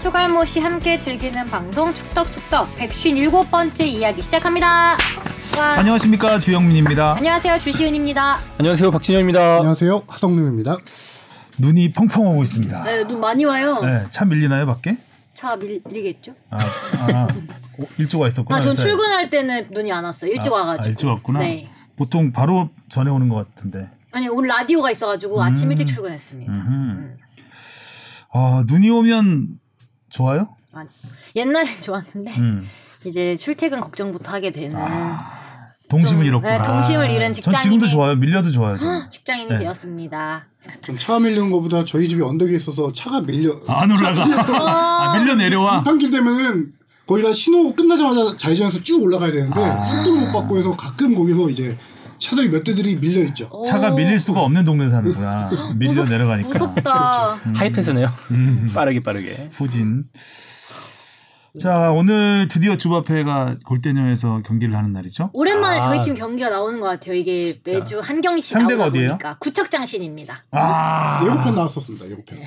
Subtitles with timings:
[0.00, 4.96] 추갈모 씨 함께 즐기는 방송 축덕숙덕 157번째 이야기 시작합니다.
[5.58, 5.74] 와.
[5.76, 7.16] 안녕하십니까 주영민입니다.
[7.16, 8.38] 안녕하세요 주시은입니다.
[8.56, 9.56] 안녕하세요 박진영입니다.
[9.56, 10.04] 안녕하세요.
[10.06, 10.78] 하성룡입니다.
[11.58, 12.82] 눈이 펑펑 오고 있습니다.
[12.84, 13.82] 네, 눈 많이 와요.
[13.82, 14.96] 네, 차 밀리나요 밖에?
[15.34, 16.34] 차 밀리겠죠?
[16.48, 17.28] 아, 아
[17.76, 18.58] 오, 일찍 와 있었구나.
[18.58, 18.82] 아, 전 회사에.
[18.82, 20.32] 출근할 때는 눈이 안 왔어요.
[20.32, 20.82] 일찍 아, 와가지고.
[20.82, 21.38] 아, 일찍 왔구나.
[21.40, 21.68] 네.
[21.96, 23.90] 보통 바로 전에 오는 것 같은데.
[24.12, 25.72] 아니 오늘 라디오가 있어가지고 아침 음.
[25.72, 26.50] 일찍 출근했습니다.
[26.50, 27.16] 음흠.
[28.32, 29.59] 아 눈이 오면
[30.10, 30.48] 좋아요?
[30.72, 30.88] 아니,
[31.36, 32.68] 옛날엔 좋았는데 음.
[33.06, 34.76] 이제 출퇴근 걱정부터 하게 되는
[35.88, 36.58] 동심을 좀, 잃었구나.
[36.58, 38.14] 네, 동심을 잃은 전 지금도 직장인이- 좋아요.
[38.16, 38.76] 밀려도 좋아요.
[38.76, 39.10] 저는.
[39.10, 39.58] 직장인이 네.
[39.58, 40.46] 되었습니다.
[40.82, 44.22] 전차 밀리는 것보다 저희 집이 언덕에 있어서 차가 밀려 안 올라가.
[44.22, 45.80] 아, 밀려 내려와.
[45.84, 46.74] 한길 되면은
[47.06, 49.82] 거기가 신호 끝나자마자 좌회전해서 쭉 올라가야 되는데 아.
[49.82, 51.76] 속도를 못 받고 해서 가끔 거기서 이제
[52.20, 53.50] 차들이 몇 대들이 밀려 있죠.
[53.66, 55.50] 차가 오, 밀릴 수가 없는 동네 사는구나.
[55.76, 56.48] 밀려 내려가니까.
[56.50, 57.40] 무섭다.
[57.56, 58.12] 하이패스네요.
[58.74, 59.48] 빠르게 빠르게.
[59.52, 60.04] 후진.
[61.58, 65.30] 자 오늘 드디어 주바페가 골대녀에서 경기를 하는 날이죠.
[65.32, 65.82] 오랜만에 아.
[65.82, 67.14] 저희 팀 경기가 나오는 것 같아요.
[67.16, 69.08] 이게 매주 한 경기씩 상대가 나오다 어디예요?
[69.08, 70.44] 보니까 구척장신입니다.
[70.52, 72.08] 아 예고편 나왔었습니다.
[72.08, 72.38] 예고편.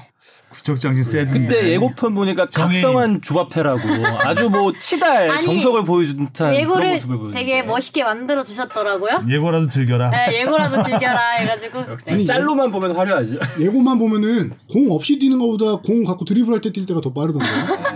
[0.50, 1.34] 구척장신 세드.
[1.34, 2.46] 그때 예고편 보니까.
[2.46, 3.82] 각성한 주바페라고
[4.20, 9.26] 아주 뭐 치달 아니, 정석을 보여준 듯한 그런 예고를 되게 멋있게 만들어 주셨더라고요.
[9.28, 10.12] 예고라도 즐겨라.
[10.12, 12.24] 네, 예고라도 즐겨라 해가지고 네.
[12.24, 13.40] 짤로만 보면 화려하지.
[13.60, 17.46] 예고만 보면은 공 없이 뛰는 것보다 공 갖고 드리블할 때 뛸 때가 더 빠르던데.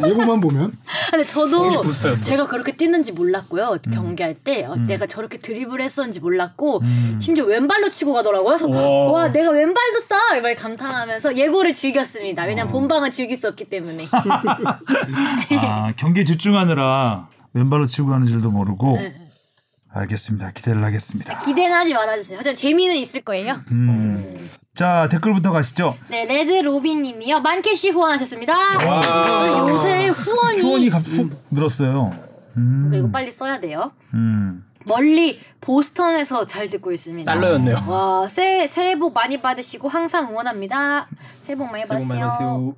[0.08, 0.74] 예고만 보면
[1.10, 1.82] 근데 저도.
[2.26, 3.78] 제가 그렇게 뛰는지 몰랐고요.
[3.86, 3.92] 음.
[3.92, 7.20] 경기할 때 어, 내가 저렇게 드리블 했었는지 몰랐고 음.
[7.22, 8.58] 심지어 왼발로 치고 가더라고요.
[8.58, 9.12] 그래서 와.
[9.12, 10.38] 와 내가 왼발도 써!
[10.38, 12.44] 이말 감탄하면서 예고를 즐겼습니다.
[12.44, 12.72] 왜냐면 어.
[12.74, 14.08] 본방은 즐길 수 없기 때문에.
[15.62, 18.98] 아 경기에 집중하느라 왼발로 치고 가는 줄도 모르고.
[18.98, 19.22] 네.
[19.94, 20.52] 알겠습니다.
[20.52, 21.38] 기대를 하겠습니다.
[21.40, 22.38] 기대는 하지 말아주세요.
[22.38, 23.62] 하지만 재미는 있을 거예요.
[23.72, 24.50] 음.
[24.78, 25.98] 자 댓글부터 가시죠.
[26.08, 27.40] 네, 레드 로빈님이요.
[27.40, 28.54] 만캐시 후원하셨습니다.
[28.88, 29.66] 와.
[29.72, 32.16] 요새 후원이, 후원이 갑- 훅 늘었어요.
[32.58, 32.92] 음.
[32.94, 33.92] 이거 빨리 써야 돼요.
[34.14, 34.64] 음.
[34.86, 37.34] 멀리 보스턴에서 잘 듣고 있습니다.
[37.34, 37.84] 달러였네요.
[37.88, 41.08] 와, 새해, 새해 복 많이 받으시고 항상 응원합니다.
[41.42, 41.84] 새해 복 많이.
[41.86, 42.76] 받으세요.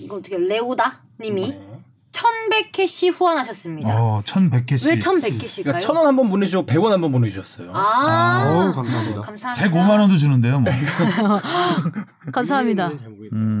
[0.00, 1.71] 이거 어떻게 레오다 님이 네.
[2.12, 3.88] 1100캐시 후원하셨습니다.
[4.00, 4.88] 어, 1100캐시.
[4.88, 5.62] 왜 1100캐시일까요?
[5.64, 7.72] 그러니까 천원 한번 보내주고 백원한번 보내주셨어요.
[7.74, 9.20] 아, 어우, 감사합니다.
[9.22, 9.70] 감사합니다.
[9.70, 10.72] 105만 원도 주는데요, 뭐.
[12.32, 12.90] 감사합니다.
[13.32, 13.51] 음.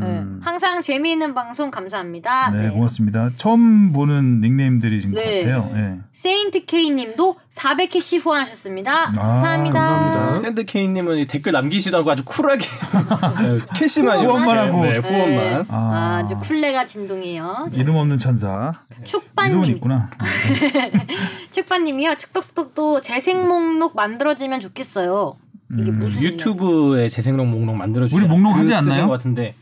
[0.42, 0.44] 네.
[0.44, 2.50] 항상 재미있는 방송 감사합니다.
[2.50, 2.70] 네, 네.
[2.70, 3.30] 고맙습니다.
[3.36, 5.44] 처음 보는 닉네임들이신 네.
[5.44, 5.70] 것 같아요.
[5.72, 5.98] 네.
[6.14, 9.12] 세인트 K님도 400캐시 후원하셨습니다.
[9.12, 9.78] 감사합니다.
[9.80, 10.38] 감사합니다.
[10.38, 14.84] 샌드 케이님은 이 댓글 남기시도 하고 아주 쿨하게 네, 캐시만 후원만 이렇게, 하고.
[14.84, 15.66] 네, 후원만.
[15.68, 15.76] 아.
[15.76, 17.68] 아, 아주 쿨레가 진동이에요.
[17.74, 18.72] 이름 없는 천사.
[18.90, 20.10] 이름은 축반님, 있구나.
[21.52, 22.16] 축반님이요.
[22.16, 25.36] 축덕숙덕도 재생 목록 만들어지면 좋겠어요.
[25.78, 26.22] 이게 음, 무슨?
[26.22, 28.20] 유튜브에 재생록 목록 만들어 주세요.
[28.20, 29.06] 우리 목록 그 하지 뜻인 않나요?
[29.06, 29.54] 것 같은데.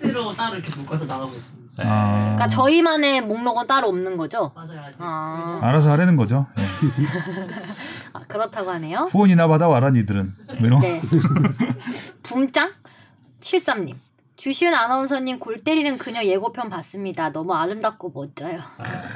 [0.00, 1.60] 로 따로 이렇게 묶어서 나가고 있습니다.
[1.78, 1.84] 네.
[1.86, 4.52] 아, 그러니까 저희만의 목록은 따로 없는 거죠?
[4.54, 4.96] 맞아요 아직.
[4.98, 6.46] 아, 알아서 하라는 거죠.
[6.56, 6.64] 네.
[8.12, 9.06] 아, 그렇다고 하네요.
[9.10, 10.34] 후원이나 받아와라, 니들은.
[10.58, 10.80] 뭐 이런.
[10.80, 11.00] 네.
[12.22, 12.72] 붐짱
[13.40, 13.94] 73님.
[14.36, 17.30] 주시은 아나운서님 골 때리는 그녀 예고편 봤습니다.
[17.30, 18.60] 너무 아름답고 멋져요.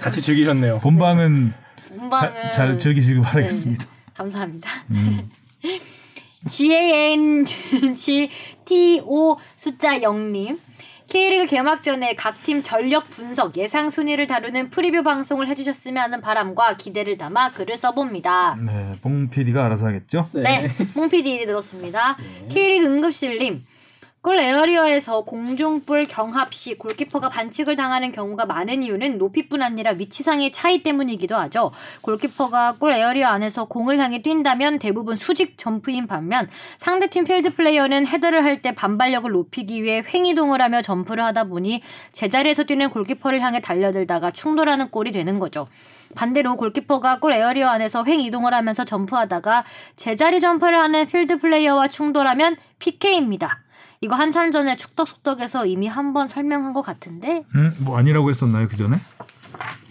[0.02, 0.80] 같이 즐기셨네요.
[0.80, 1.54] 본방은
[1.96, 3.86] 본방은 자- 잘 즐기시기 바라겠습니다.
[4.14, 4.68] 감사합니다.
[4.90, 5.30] 음.
[8.06, 10.58] GANGTO 숫자 0님.
[11.14, 16.76] K리그 개막 전에 각 팀 전력 분석 예상 순위를 다루는 프리뷰 방송을 해주셨으면 하는 바람과
[16.76, 18.56] 기대를 담아 글을 써봅니다.
[18.56, 20.28] 네, 봉 PD가 알아서 하겠죠.
[20.32, 22.16] 네, 뽕PD 일이 들었습니다.
[22.50, 23.64] K리그 응급실님.
[24.24, 30.82] 골 에어리어에서 공중볼 경합 시 골키퍼가 반칙을 당하는 경우가 많은 이유는 높이뿐 아니라 위치상의 차이
[30.82, 31.72] 때문이기도 하죠.
[32.00, 36.48] 골키퍼가 골 에어리어 안에서 공을 향해 뛴다면 대부분 수직 점프인 반면
[36.78, 42.64] 상대팀 필드 플레이어는 헤더를 할 때 반발력을 높이기 위해 횡이동을 하며 점프를 하다 보니 제자리에서
[42.64, 45.66] 뛰는 골키퍼를 향해 달려들다가 충돌하는 꼴이 되는 거죠.
[46.14, 49.64] 반대로 골키퍼가 골 에어리어 안에서 횡 이동을 하면서 점프하다가
[49.96, 53.63] 제자리 점프를 하는 필드 플레이어와 충돌하면 PK입니다.
[54.04, 58.76] 이거 한참 전에 축덕숙덕에서 이미 한 번 설명한 것 같은데 음, 뭐 아니라고 했었나요, 그
[58.76, 58.96] 전에?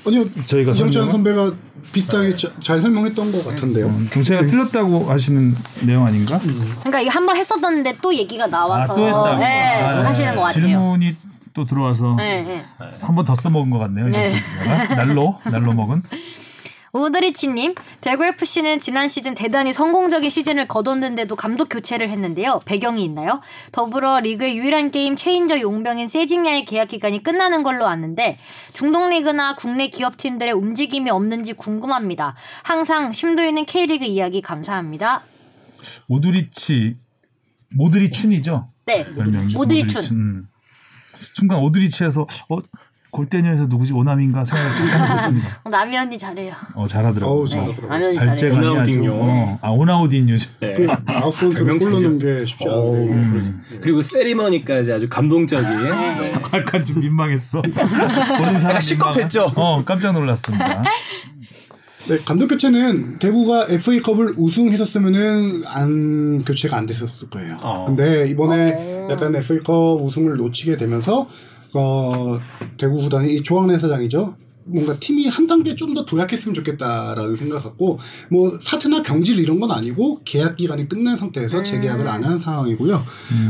[0.08, 0.26] 아니요.
[0.46, 1.12] 저희가 이정찬?
[1.12, 1.54] 선배가
[1.92, 3.88] 비슷하게 자- 잘 설명했던 것 같은데요.
[3.88, 5.54] 음, 제가 틀렸다고 하시는
[5.86, 6.40] 내용 아닌가?
[6.40, 9.38] 그러니까 이거 한번 했었는데 또 얘기가 나와서 아, 또 했다.
[9.38, 10.64] 네, 아, 하시는 것 같아요.
[10.66, 11.16] 질문이
[11.54, 12.66] 또 들어와서 네, 네.
[13.02, 14.08] 한번 더 써먹은 것 같네요.
[14.10, 14.30] 네.
[14.32, 16.04] 이제 날로 날로 먹은.
[16.96, 22.60] 오드리치님, 대구 FC는 지난 시즌 대단히 성공적인 시즌을 거뒀는데도 감독 교체를 했는데요.
[22.68, 23.42] 배경이 있나요?
[23.72, 28.38] 더불어 리그의 유일한 게임 체인저 용병인 세징야의 계약 기간이 끝나는 걸로 아는데
[28.74, 32.36] 중동 리그나 국내 기업 팀들의 움직임이 없는지 궁금합니다.
[32.62, 35.24] 항상 심도 있는 K리그 이야기 감사합니다.
[36.08, 36.96] 오드리치
[37.76, 38.70] 모드리춘이죠.
[38.86, 39.08] 네,
[39.58, 40.04] 오드리춘.
[40.16, 40.48] 음.
[41.34, 42.60] 순간 오드리치에서 어
[43.14, 45.60] 골대녀에서 누구지 오남인가 생각을 좀 했었습니다.
[45.64, 46.54] 어, 남이 언니 잘해요.
[46.74, 47.32] 어 잘하더라고.
[47.32, 47.88] 어우 요 잘하더라고요.
[47.88, 48.56] 남이 언니 잘 잘해요.
[48.56, 48.72] 째가니 아주.
[48.72, 49.14] 오나우딩요.
[49.14, 50.36] 어, 아 오나우딘요.
[50.60, 50.74] 네.
[50.74, 50.88] 그
[51.32, 51.90] 차이죠.
[51.90, 53.62] 넣는 게 쉽지 않은데 음.
[53.82, 55.84] 그리고 세리머니까지 아주 감동적인.
[55.84, 56.34] 네.
[56.54, 57.62] 약간 좀 민망했어.
[57.62, 59.52] 보는 사람 시겁했죠?
[59.56, 60.84] 어 깜짝 놀랐습니다.
[62.10, 67.58] 네, 감독 교체는 대구가 FA컵을 우승했었으면은 안 교체가 안 됐었을 거예요.
[67.62, 67.86] 어.
[67.86, 69.08] 근데 이번에 어.
[69.12, 71.28] 약간 FA컵 우승을 놓치게 되면서
[71.76, 72.40] 어,
[72.78, 74.36] 대구 구단이 이 조항래 사장이죠.
[74.66, 78.00] 뭔가 팀이 한 단계 좀 더 도약했으면 좋겠다라는 생각 갖고
[78.32, 83.04] 뭐 사태나 경질 이런 건 아니고 계약 기간이 끝난 상태에서 재계약을 안 한 상황이고요.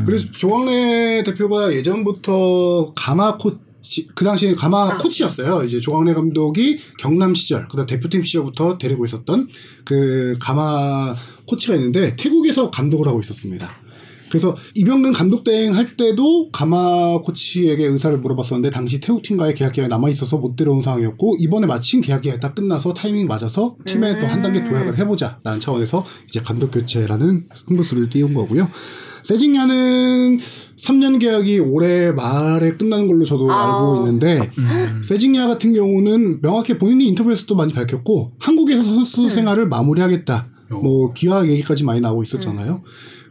[0.05, 5.63] 그래서 조광래 대표가 예전부터 가마 코치 그 당시에 가마 코치였어요.
[5.63, 9.47] 이제 조광래 감독이 경남 시절 그다음 대표팀 시절부터 데리고 있었던
[9.85, 11.13] 그 가마
[11.45, 13.69] 코치가 있는데 태국에서 감독을 하고 있었습니다.
[14.33, 20.09] 그래서 이병근 감독 대행 할 때도 가마 코치에게 의사를 물어봤었는데 당시 태국팀과의 계약 기간이 남아
[20.09, 24.65] 있어서 못 들어온 상황이었고 이번에 마침 계약 기간이 다 끝나서 타이밍 맞아서 팀에 또한 단계
[24.65, 28.67] 도약을 해보자 라는 차원에서 이제 감독 교체라는 승부수를 띄운 거고요.
[29.21, 30.39] 세징야는
[30.77, 33.65] 3년 계약이 올해 말에 끝나는 걸로 저도 아.
[33.65, 34.49] 알고 있는데
[35.03, 40.47] 세징야 같은 경우는 명확히 본인이 인터뷰에서도 많이 밝혔고 한국에서 선수 생활을 마무리하겠다.
[40.69, 42.81] 뭐 기아 얘기까지 많이 나오고 있었잖아요.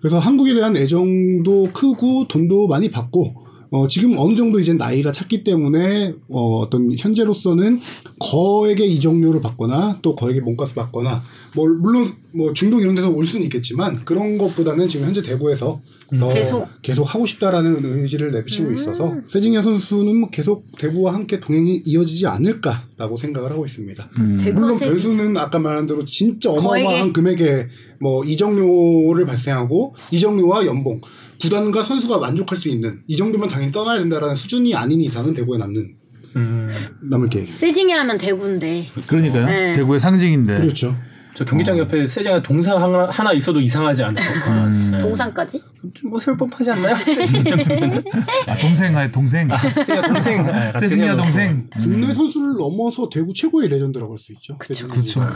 [0.02, 3.41] 그래서 한국에 대한 애정도 크고 돈도 많이 받고
[3.74, 7.80] 어, 지금 어느 정도 이제 나이가 찼기 때문에 어, 어떤 현재로서는
[8.18, 11.22] 거액의 이적료를 받거나 또 거액의 몸값을 받거나
[11.56, 15.80] 뭐 물론 뭐 중동 이런 데서 올 수는 있겠지만 그런 것보다는 지금 현재 대구에서
[16.18, 16.66] 더 계속.
[16.82, 23.16] 계속 하고 싶다라는 의지를 내비치고 있어서 세징야 선수는 뭐 계속 대구와 함께 동행이 이어지지 않을까라고
[23.16, 24.10] 생각을 하고 있습니다.
[24.38, 27.66] 대구 물론 변수는 아까 말한 대로 진짜 어마어마한 거액의- 금액의
[28.00, 31.00] 뭐 이적료를 발생하고 이적료와 연봉
[31.42, 35.94] 구단과 선수가 만족할 수 있는 이 정도면 당연히 떠나야 된다라는 수준이 아닌 이상은 대구에 남는
[36.36, 36.70] 음,
[37.02, 37.54] 남을 계획.
[37.54, 38.90] 세징야 하면 대구인데.
[39.06, 39.46] 그러니까요.
[39.46, 39.74] 네.
[39.74, 40.60] 대구의 상징인데.
[40.60, 40.96] 그렇죠.
[41.34, 44.64] 저 경기장 옆에 세장에 동상 하나, 하나 있어도 이상하지 않을 것 같아요.
[44.64, 44.90] 음.
[44.92, 44.98] 네.
[44.98, 45.62] 동상까지?
[45.94, 46.96] 좀뭐 슬퍼하지 않나요?
[47.04, 48.04] 세징야 정도면?
[48.46, 48.94] 아, 동생.
[48.94, 50.46] 세징야 동생.
[50.46, 51.22] 네, 같이 세징야 세워놓고.
[51.22, 51.70] 동생.
[51.82, 54.56] 국내 선수를 넘어서 대구 최고의 레전드라고 할 수 있죠.
[54.58, 54.88] 그쵸.
[54.88, 55.20] 그렇죠.
[55.20, 55.26] 네.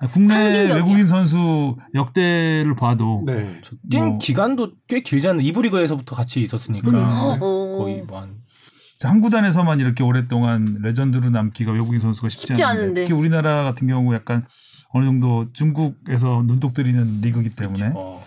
[0.00, 0.74] 아, 국내 상징적이야.
[0.76, 3.60] 외국인 선수 역대를 봐도 네.
[3.90, 4.18] 뛴 뭐.
[4.18, 6.90] 기간도 꽤 길지 않나 이부 리그에서부터 같이 있었으니까
[7.40, 7.78] 어.
[7.78, 8.36] 거의 뭐한
[9.02, 13.00] 한 구단에서만 이렇게 오랫동안 레전드로 남기가 외국인 선수가 쉽지, 쉽지 않은데, 않은데.
[13.02, 14.44] 특히 우리나라 같은 경우 약간
[14.90, 18.24] 어느 정도 중국에서 눈독 들이는 리그이기 때문에 어.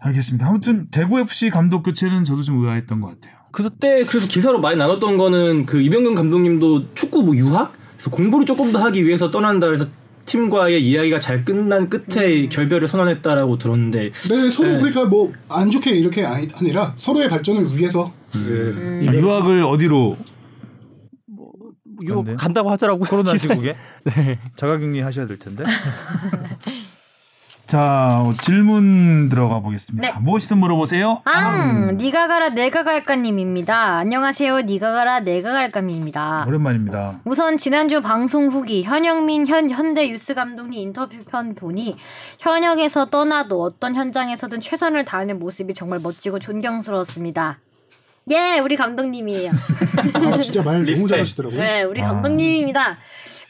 [0.00, 0.46] 알겠습니다.
[0.48, 3.36] 아무튼 대구 FC 감독 교체는 저도 좀 의아했던 것 같아요.
[3.50, 8.70] 그때 그래서 기사로 많이 나눴던 거는 그 이병근 감독님도 축구 뭐 유학 그래서 공부를 조금
[8.72, 9.86] 더 하기 위해서 떠난다 그래서
[10.26, 14.76] 팀과의 이야기가 잘 끝난 끝에 결별을 선언했다라고 들었는데 네, 서로 네.
[14.78, 19.00] 그러니까 뭐 안 좋게 이렇게 아니, 아니라 서로의 발전을 위해서 음.
[19.02, 19.08] 네.
[19.08, 20.16] 아, 유학을 어디로
[22.02, 22.36] 유학 그런데요?
[22.36, 23.08] 간다고 하더라고요.
[23.08, 23.36] 코로나.
[23.36, 24.38] 시국에 네.
[24.56, 25.64] 자가격리 하셔야 될 텐데.
[27.66, 30.08] 자 어, 질문 들어가 보겠습니다.
[30.14, 30.18] 네.
[30.20, 31.20] 무엇이든 물어보세요.
[31.24, 33.98] 앙, 니가 가라 내가 갈까님입니다.
[33.98, 34.62] 안녕하세요.
[34.62, 36.46] 니가 가라 내가 갈까님입니다.
[36.48, 37.20] 오랜만입니다.
[37.26, 41.94] 우선 지난주 방송 후기 현영민 현 현대 유스 감독님 인터뷰편 보니
[42.40, 47.58] 현역에서 떠나도 어떤 현장에서든 최선을 다하는 모습이 정말 멋지고 존경스러웠습니다.
[48.30, 49.50] 예, 우리 감독님이에요.
[50.14, 51.08] 아, 진짜 말 너무.
[51.08, 51.60] 잘하시더라고요.
[51.60, 52.08] 네, 우리 아.
[52.08, 52.98] 감독님입니다.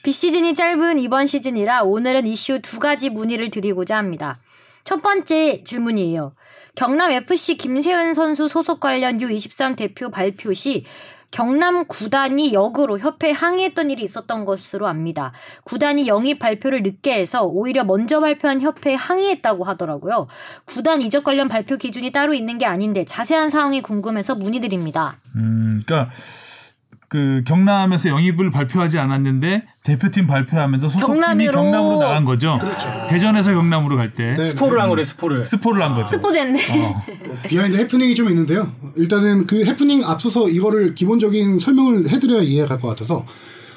[0.02, 4.37] 비시즌이 짧은 이번 시즌이라 오늘은 이슈 두 가지 문의를 드리고자 합니다.
[4.85, 6.32] 첫 번째 질문이에요.
[6.75, 10.85] 경남 FC 김세현 선수 소속 관련 U23 대표 발표 시
[11.30, 15.32] 경남 구단이 역으로 협회에 항의했던 일이 있었던 것으로 압니다.
[15.64, 20.26] 구단이 영입 발표를 늦게 해서 오히려 먼저 발표한 협회에 항의했다고 하더라고요.
[20.64, 25.18] 구단 이적 관련 발표 기준이 따로 있는 게 아닌데 자세한 사항이 궁금해서 문의드립니다.
[25.37, 26.11] 음, 그러니까
[27.08, 31.52] 그 경남에서 영입을 발표하지 않았는데 대표팀 발표하면서 소속팀이 경남으로.
[31.52, 32.58] 경남으로 나간 거죠.
[32.60, 32.88] 그렇죠.
[33.08, 35.46] 대전에서 경남으로 갈때 네, 스포를 한 거래 스포를.
[35.46, 36.08] 스포를 한 거죠.
[36.08, 36.60] 스포 됐네.
[36.70, 37.02] 어.
[37.48, 38.70] behind 해프닝이 좀 있는데요.
[38.96, 43.24] 일단은 그 해프닝 앞서서 이거를 기본적인 설명을 해드려야 이해가 갈 것 같아서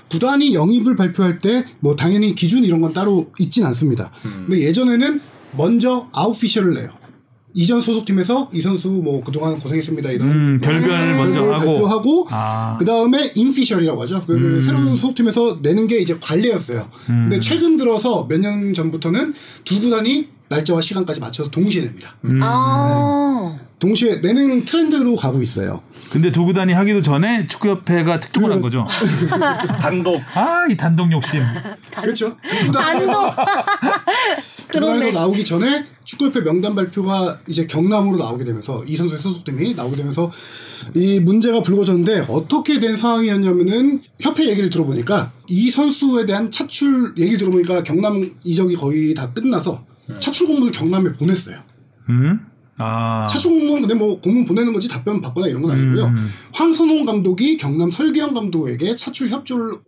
[0.10, 4.12] 구단이 영입을 발표할 때 뭐 당연히 기준 이런 건 따로 있진 않습니다.
[4.22, 5.22] 근데 예전에는
[5.54, 6.90] 먼저 아웃피셜을 내요.
[7.54, 11.66] 이전 소속팀에서 이 선수 뭐 그동안 고생했습니다 이런 음, 결별을 먼저 결별 하고.
[11.74, 12.76] 발표하고 아.
[12.80, 14.22] 그 다음에 인피셜이라고 하죠.
[14.26, 14.62] 그 음.
[14.62, 16.88] 새로운 소속팀에서 내는 게 이제 관례였어요.
[17.08, 19.34] 근데 최근 들어서 몇 년 전부터는
[19.66, 22.16] 두 구단이 날짜와 시간까지 맞춰서 동시에 냅니다.
[22.42, 23.58] 아.
[23.80, 25.82] 동시에 내는 트렌드로 가고 있어요.
[26.12, 28.86] 근데 두 구단이 하기도 전에 축구협회가 특종을 한 거죠.
[29.80, 30.22] 단독.
[30.34, 31.42] 아, 이 단독 욕심.
[32.02, 32.36] 그렇죠.
[32.50, 33.06] 두 구단 단독.
[33.12, 35.12] 구단에서 그러네.
[35.12, 35.86] 나오기 전에
[36.22, 40.30] 축구협회 명단 발표가 이제 경남으로 나오게 되면서 이 선수의 소속팀이 나오게 되면서
[40.94, 47.84] 이 문제가 불거졌는데 어떻게 된 상황이었냐면은 협회 얘기를 들어보니까 이 선수에 대한 차출 얘기를 들어보니까
[47.84, 49.84] 경남 이적이 거의 다 끝나서
[50.20, 51.58] 차출 공문을 경남에 보냈어요.
[52.10, 52.40] 음?
[52.78, 53.28] 아.
[53.28, 56.06] 차출 공문 근데 뭐 공문 보내는 거지 답변 받거나 이런 건 아니고요.
[56.06, 56.30] 음.
[56.54, 59.80] 황선홍 감독이 경남 설기현 감독에게 차출 협조를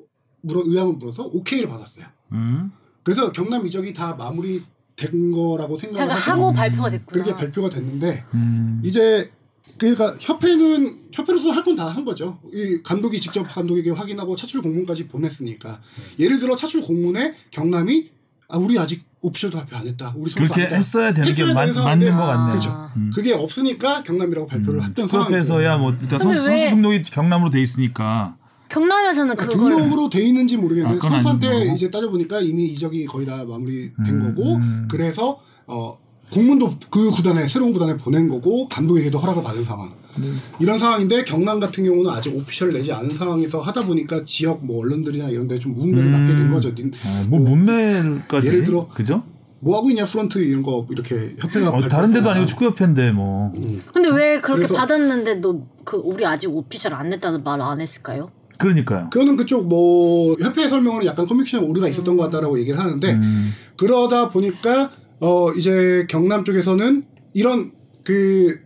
[0.42, 2.06] 물어 의향을 물어서 오케이를 받았어요.
[2.34, 2.72] 음?
[3.04, 4.64] 그래서 경남 이적이 다 마무리
[4.96, 7.24] 된 거라고 생각을 그러니까 하고 하고 발표가 됐구나.
[7.24, 8.82] 그게 발표가 됐는데 음.
[8.84, 9.32] 이제
[9.78, 12.40] 그러니까 협회는 협회로서 할 건 다 한 거죠.
[12.54, 15.80] 이 감독이 직접 감독에게 확인하고 차출 공문까지 보냈으니까
[16.20, 18.12] 예를 들어 차출 공문에 경남이
[18.50, 20.14] 아 우리 아직 오피셜도 발표 안 했다.
[20.16, 20.76] 우리 그렇게 아니다.
[20.76, 22.50] 했어야 되는 게 맞, 되는 상황인데 맞는 것 같네요.
[22.50, 22.90] 그렇죠.
[22.98, 23.12] 음.
[23.16, 27.62] 그게 없으니까 경남이라고 발표를 했던 상황이고 축구협회에서야 뭐 일단 선수, 왜- 선수 등록이 경남으로 돼
[27.62, 28.36] 있으니까
[28.74, 31.76] 경남에서는 그러니까 그걸 등록으로 돼 있는지 모르겠는데 아, 아닌 거고.
[31.76, 34.88] 이제 따져보니까 이미 이적이 거의 다 마무리된 음, 거고 음.
[34.90, 35.98] 그래서 어
[36.32, 40.28] 공문도 그 구단에 새로운 구단에 보낸 거고 감독에게도 허락을 받은 상황 네.
[40.60, 45.30] 이런 상황인데 경남 같은 경우는 아직 오피셜 내지 않은 상황에서 하다 보니까 지역 뭐 언론들이나
[45.30, 46.12] 이런 데 좀 문매를 음.
[46.12, 49.24] 맞게 된 거죠 닌- 어, 뭐 문매까지 예를 들어 그죠?
[49.60, 52.30] 뭐 하고 있냐 프런트 이런 거 이렇게 협회가 어, 다른 데도.
[52.32, 53.82] 아니고 축구 협회인데 뭐 음.
[53.94, 58.30] 근데 왜 그렇게 받았는데 너 그 우리 아직 오피셜 안 냈다는 말 안 했을까요?
[58.58, 59.10] 그러니까요.
[59.10, 63.52] 그거는 그쪽 뭐 협회 설명으로 약간 커뮤니케이션 오류가 있었던 것 같다라고 얘기를 하는데 음.
[63.78, 67.72] 그러다 보니까 어 이제 경남 쪽에서는 이런
[68.04, 68.60] 그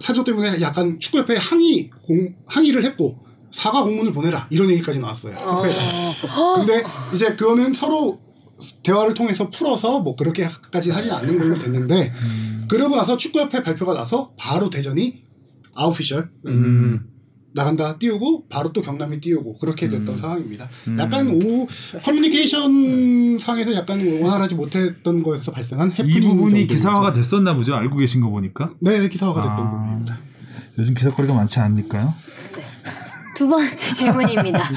[0.00, 3.18] 사조 때문에 약간 축구협회에 항의 공, 항의를 했고
[3.52, 5.34] 사과 공문을 보내라 이런 얘기까지 나왔어요.
[5.34, 6.56] 협회에다.
[6.56, 6.82] 근데
[7.12, 8.20] 이제 그거는 서로
[8.82, 12.12] 대화를 통해서 풀어서 뭐 그렇게까지 하진 않는 걸로 됐는데
[12.68, 15.24] 그러고 나서 축구협회 발표가 나서 바로 대전이
[15.74, 17.11] 아웃피셜 음.
[17.54, 20.16] 나간다 띄우고 바로 또 경남이 띄우고 그렇게 됐던 음.
[20.18, 20.68] 상황입니다.
[20.98, 21.66] 약간 오
[22.02, 27.16] 커뮤니케이션 상에서 약간 원활하지 못했던 거에서 발생한 이 해프닝 부분이 정도인 기사화가 거죠.
[27.20, 27.74] 됐었나 보죠.
[27.74, 28.70] 알고 계신 거 보니까.
[28.80, 29.70] 네 기사화가 됐던 아.
[29.70, 30.18] 부분입니다.
[30.78, 32.14] 요즘 기사거리가 많지 않으니까요.
[33.36, 34.70] 두 번째 질문입니다.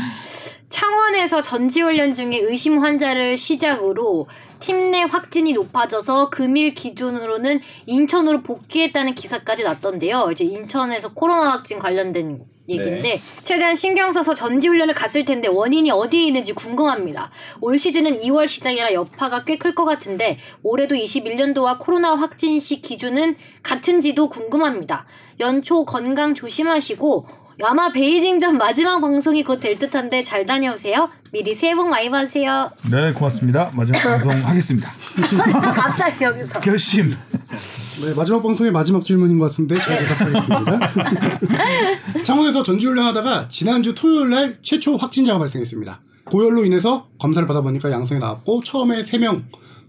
[0.67, 4.27] 창원에서 전지훈련 중에 의심 환자를 시작으로
[4.59, 10.29] 팀 내 확진이 높아져서 금일 기준으로는 인천으로 복귀했다는 기사까지 났던데요.
[10.31, 16.23] 이제 인천에서 코로나 확진 관련된 얘기인데 최대한 신경 써서 전지 훈련을 갔을 텐데 원인이 어디에
[16.25, 17.31] 있는지 궁금합니다.
[17.61, 23.35] 올 시즌은 2월 시작이라 여파가 꽤 클 것 같은데 올해도 21년도와 코로나 확진 시 기준은
[23.63, 25.05] 같은지도 궁금합니다.
[25.39, 31.09] 연초 건강 조심하시고 아마 베이징전 마지막 방송이 곧 될 듯한데 잘 다녀오세요.
[31.31, 32.69] 미리 새해 복 많이 받으세요.
[32.91, 33.71] 네, 고맙습니다.
[33.73, 34.91] 마지막 방송 하겠습니다.
[35.73, 36.59] 갑자기 여기서.
[36.59, 37.07] 결심.
[37.09, 40.91] 네, 마지막 방송의 마지막 질문인 것 같은데 제가 대답하겠습니다.
[42.23, 46.01] 창원에서 전지훈련하다가 지난주 토요일 날 최초 확진자가 발생했습니다.
[46.25, 49.43] 고열로 인해서 검사를 받아보니까 양성이 나왔고 처음에 3명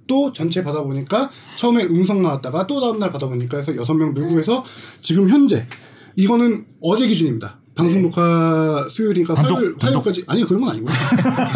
[0.06, 4.62] 또 전체 받아보니까 처음에 음성 나왔다가 또 다음날 받아보니까 해서 6명 늘고 해서
[5.02, 5.66] 지금 현재
[6.16, 7.58] 이거는 어제 기준입니다.
[7.74, 9.84] 방송 녹화 수요일이니까 단독, 화요일, 단독.
[10.06, 10.90] 화요일까지 아니 그런 건 아니고요.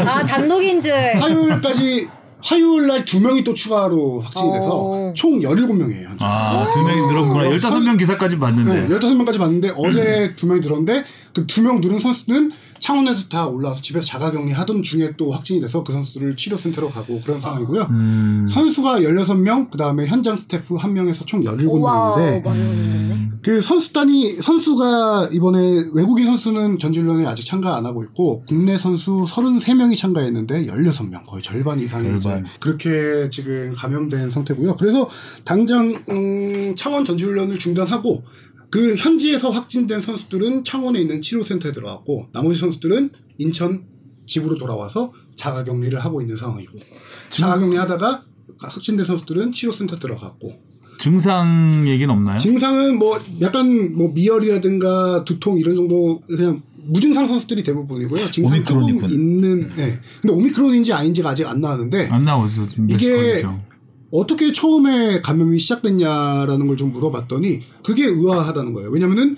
[0.07, 0.93] 아 단독인 줄.
[1.19, 2.09] 화요일까지
[2.43, 5.13] 화요일 날 두 명이 또 추가로 확진이 돼서 어.
[5.17, 6.05] 총 17명이에요.
[6.11, 6.19] 현재.
[6.25, 7.45] 아, 두 명이 늘었구나.
[7.57, 8.87] 15명 기사까지 봤는데.
[8.87, 11.05] 네, 15명까지 봤는데 어제 두 명이 늘었는데
[11.35, 15.85] 그 두명 늘은 선수는 창원에서 다 올라와서 집에서 자가 격리 하던 중에 또 확진이 돼서
[15.85, 17.83] 그 선수를 치료센터로 가고 그런 상황이고요.
[17.91, 18.47] 음.
[18.49, 23.31] 선수가 16명, 그 다음에 현장 스태프 1명에서 총 와우 17명인데 많이 걸렸네.
[23.43, 29.97] 그 선수단이 선수가 이번에 외국인 선수는 전지훈련에 아직 참가 안 하고 있고 국내 선수 33명이
[29.97, 32.47] 참가했는데 16명 거의 절반 이상이 절반.
[32.61, 34.77] 그렇게 지금 감염된 상태고요.
[34.77, 35.09] 그래서
[35.45, 38.25] 당장 음, 창원 전지훈련을 중단하고
[38.71, 43.85] 그 현지에서 확진된 선수들은 창원에 있는 치료센터에 들어갔고 나머지 선수들은 인천
[44.27, 46.79] 집으로 돌아와서 자가격리를 하고 있는 상황이고
[47.31, 48.25] 자가격리하다가
[48.63, 52.39] 확진된 선수들은 치료센터 들어갔고 증상 얘기는 없나요?
[52.39, 58.31] 증상은 뭐 약간 뭐 미열이라든가 두통 이런 정도 그냥 무증상 선수들이 대부분이고요.
[58.31, 59.11] 증상 조금 오미크론이군.
[59.11, 59.73] 있는.
[59.77, 59.99] 네.
[60.21, 63.43] 근데 오미크론인지 아닌지가 아직 안 나왔는데 안 나와서 좀 이게.
[64.13, 68.91] 어떻게 처음에 감염이 시작됐냐라는 걸 좀 물어봤더니 그게 의아하다는 거예요.
[68.91, 69.37] 왜냐면은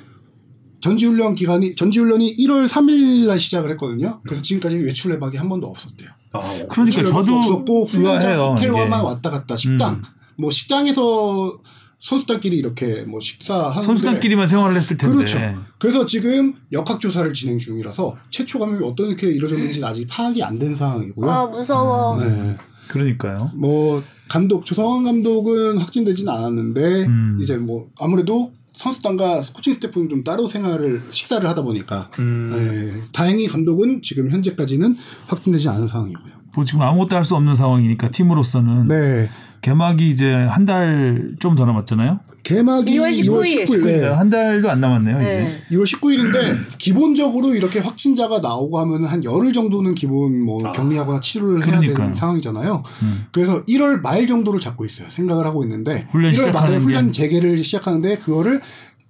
[0.81, 4.21] 전지훈련 기간이 전지훈련이 1월 3일 날 시작을 했거든요.
[4.25, 6.09] 그래서 지금까지 외출 내박이 한 번도 없었대요.
[6.33, 8.53] 아, 그러니까 저도 없었고 훈련장.
[8.53, 9.05] 호텔만.
[9.05, 10.03] 왔다 갔다 식당 음.
[10.39, 11.61] 뭐 식당에서
[12.03, 15.15] 선수단끼리 이렇게 뭐 식사하는데 선수단끼리만 생활을 했을 텐데.
[15.15, 15.39] 그렇죠.
[15.79, 21.31] 그래서 지금 역학 조사를 진행 중이라서 최초 감염이 어떻게 이루어졌는지는 아직 파악이 안 된 상황이고요.
[21.31, 22.17] 아 무서워.
[22.23, 22.57] 네.
[22.89, 23.51] 그러니까요.
[23.57, 27.39] 뭐 감독 조성환 감독은 확진되진 않았는데 음.
[27.41, 32.53] 이제 뭐 아무래도 선수단과 코칭 스태프는 좀 따로 생활을 식사를 하다 보니까 음.
[32.57, 34.97] 예, 다행히 감독은 지금 현재까지는
[35.29, 36.33] 확진되지 않은 상황이고요.
[36.55, 39.31] 뭐 지금 아무것도 할 수 없는 상황이니까 팀으로서는 네.
[39.63, 42.19] 개막이 이제 한 달 좀 더 남았잖아요.
[42.43, 43.65] 개막이 2월 19일.
[43.67, 43.85] 19일.
[43.85, 44.07] 네.
[44.09, 45.41] 한 달도 안 남았네요, 이제.
[45.43, 45.63] 네.
[45.71, 51.67] 2월 19일인데 기본적으로 이렇게 확진자가 나오고 하면 한 열흘 정도는 기본 뭐 격리하거나 치료를 해야
[51.79, 51.97] 그러니까요.
[51.97, 52.83] 되는 상황이잖아요.
[53.03, 53.25] 음.
[53.31, 55.09] 그래서 1월 말 정도를 잡고 있어요.
[55.09, 56.77] 생각을 하고 있는데 훈련 1월 말에.
[56.79, 58.61] 훈련 재개를 시작하는데 그거를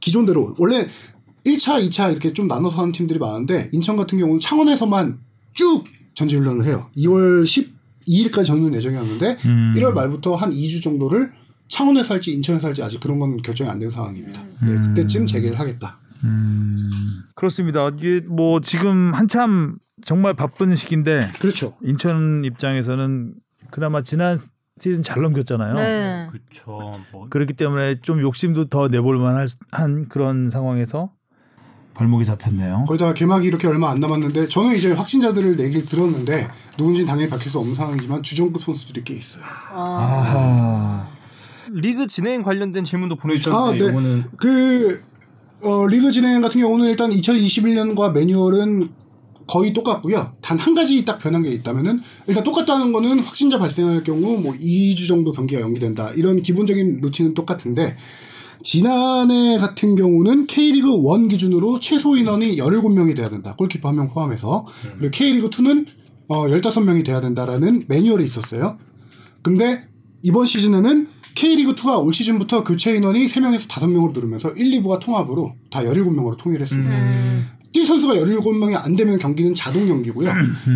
[0.00, 0.86] 기존대로 원래
[1.46, 5.18] 1차, 2차 이렇게 좀 나눠서 하는 팀들이 많은데 인천 같은 경우는 창원에서만
[5.54, 6.86] 쭉 전지 훈련을 해요.
[6.98, 7.46] 2월
[8.08, 9.74] 12일까지 전후 예정이었는데 음.
[9.76, 11.32] 1월 말부터 한 2주 정도를
[11.68, 14.42] 창원에서 할지 인천에서 할지 아직 그런 건 결정이 안 된 상황입니다.
[14.62, 14.94] 네, 음.
[14.94, 15.98] 그때쯤 재개를 하겠다.
[16.24, 16.76] 음,
[17.34, 17.88] 그렇습니다.
[17.88, 21.74] 이게 뭐 지금 한참 정말 바쁜 시기인데 그렇죠.
[21.82, 23.34] 인천 입장에서는
[23.70, 24.36] 그나마 지난
[24.78, 25.74] 시즌 잘 넘겼잖아요.
[25.74, 26.26] 네.
[26.30, 26.92] 그렇죠.
[27.12, 31.10] 뭐 그렇기 때문에 좀 욕심도 더 내볼 만한 한 그런 상황에서
[31.94, 32.84] 발목이 잡혔네요.
[32.86, 37.58] 거기다가 개막이 이렇게 얼마 안 남았는데 저는 이제 확진자들을 얘기를 들었는데 누군지는 당연히 밝힐 수
[37.58, 39.42] 없는 상황이지만 주종급 선수들이 꽤 있어요.
[39.72, 39.76] 아.
[39.76, 41.08] 아하.
[41.70, 43.90] 리그 진행 관련된 질문도 보내주셨는데 아, 네.
[43.90, 45.02] 이거는 그
[45.62, 48.90] 어, 리그 진행 같은 경우는 일단 2021년과 매뉴얼은
[49.46, 50.32] 거의 똑같고요.
[50.40, 55.08] 단 한 가지 딱 변한 게 있다면은 일단 똑같다는 거는 확진자 발생할 경우 뭐 2주
[55.08, 56.10] 정도 경기가 연기된다.
[56.12, 57.96] 이런 기본적인 루틴은 똑같은데
[58.62, 60.88] 지난해 같은 경우는 K리그
[61.20, 63.54] 1 기준으로 최소 인원이 17명이 돼야 된다.
[63.56, 64.66] 골키퍼 한 명 포함해서.
[64.98, 65.86] 그리고 K리그 2는
[66.28, 68.78] 어 15명이 돼야 된다라는 매뉴얼이 있었어요.
[69.42, 69.86] 근데
[70.22, 75.82] 이번 시즌에는 K리그 2가 올 시즌부터 교체 인원이 3명에서 5명으로 늘으면서 1, 2부가 통합으로 다
[75.82, 76.96] 17명으로 통일했습니다.
[76.96, 77.44] 음.
[77.72, 80.30] 뛸 선수가 17명이 안 되면 경기는 자동 연기고요.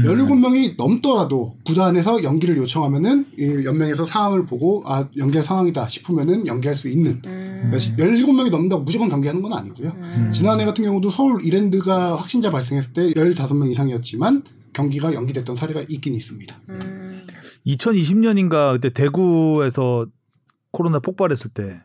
[0.04, 6.88] 17명이 넘더라도 구단에서 연기를 요청하면은 이 연맹에서 상황을 보고 아, 연기할 상황이다 싶으면은 연기할 수
[6.88, 7.20] 있는.
[7.26, 7.70] 음.
[7.74, 9.92] 17명이 넘는다고 무조건 경기하는 건 아니고요.
[10.32, 16.60] 지난해 같은 경우도 서울 이랜드가 확진자 발생했을 때 15명 이상이었지만 경기가 연기됐던 사례가 있긴 있습니다.
[16.68, 17.26] 음.
[17.66, 20.06] 2020년인가 그때 대구에서
[20.70, 21.80] 코로나 폭발했을 때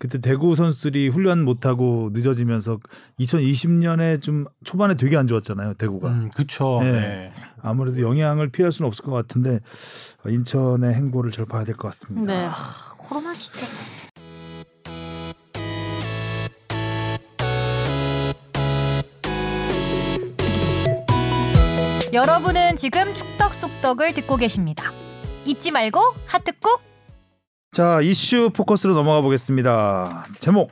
[0.00, 2.78] 그때 대구 선수들이 훈련 못하고 늦어지면서
[3.20, 6.80] 2020년에 좀 초반에 되게 안 좋았잖아요 대구가 음, 그쵸.
[6.82, 6.92] 네.
[6.92, 7.32] 네.
[7.62, 9.60] 아무래도 영향을 피할 수는 없을 것 같은데
[10.26, 12.26] 인천의 행보를 잘 봐야 될 것 같습니다.
[12.32, 12.46] 네.
[12.46, 12.54] 아,
[12.98, 13.66] 코로나 진짜.
[22.12, 24.90] 여러분은 지금 축덕 속덕을 듣고 계십니다.
[25.44, 26.80] 잊지 말고 하트 꾹.
[27.74, 30.26] 자 이슈 포커스로 넘어가 보겠습니다.
[30.38, 30.70] 제목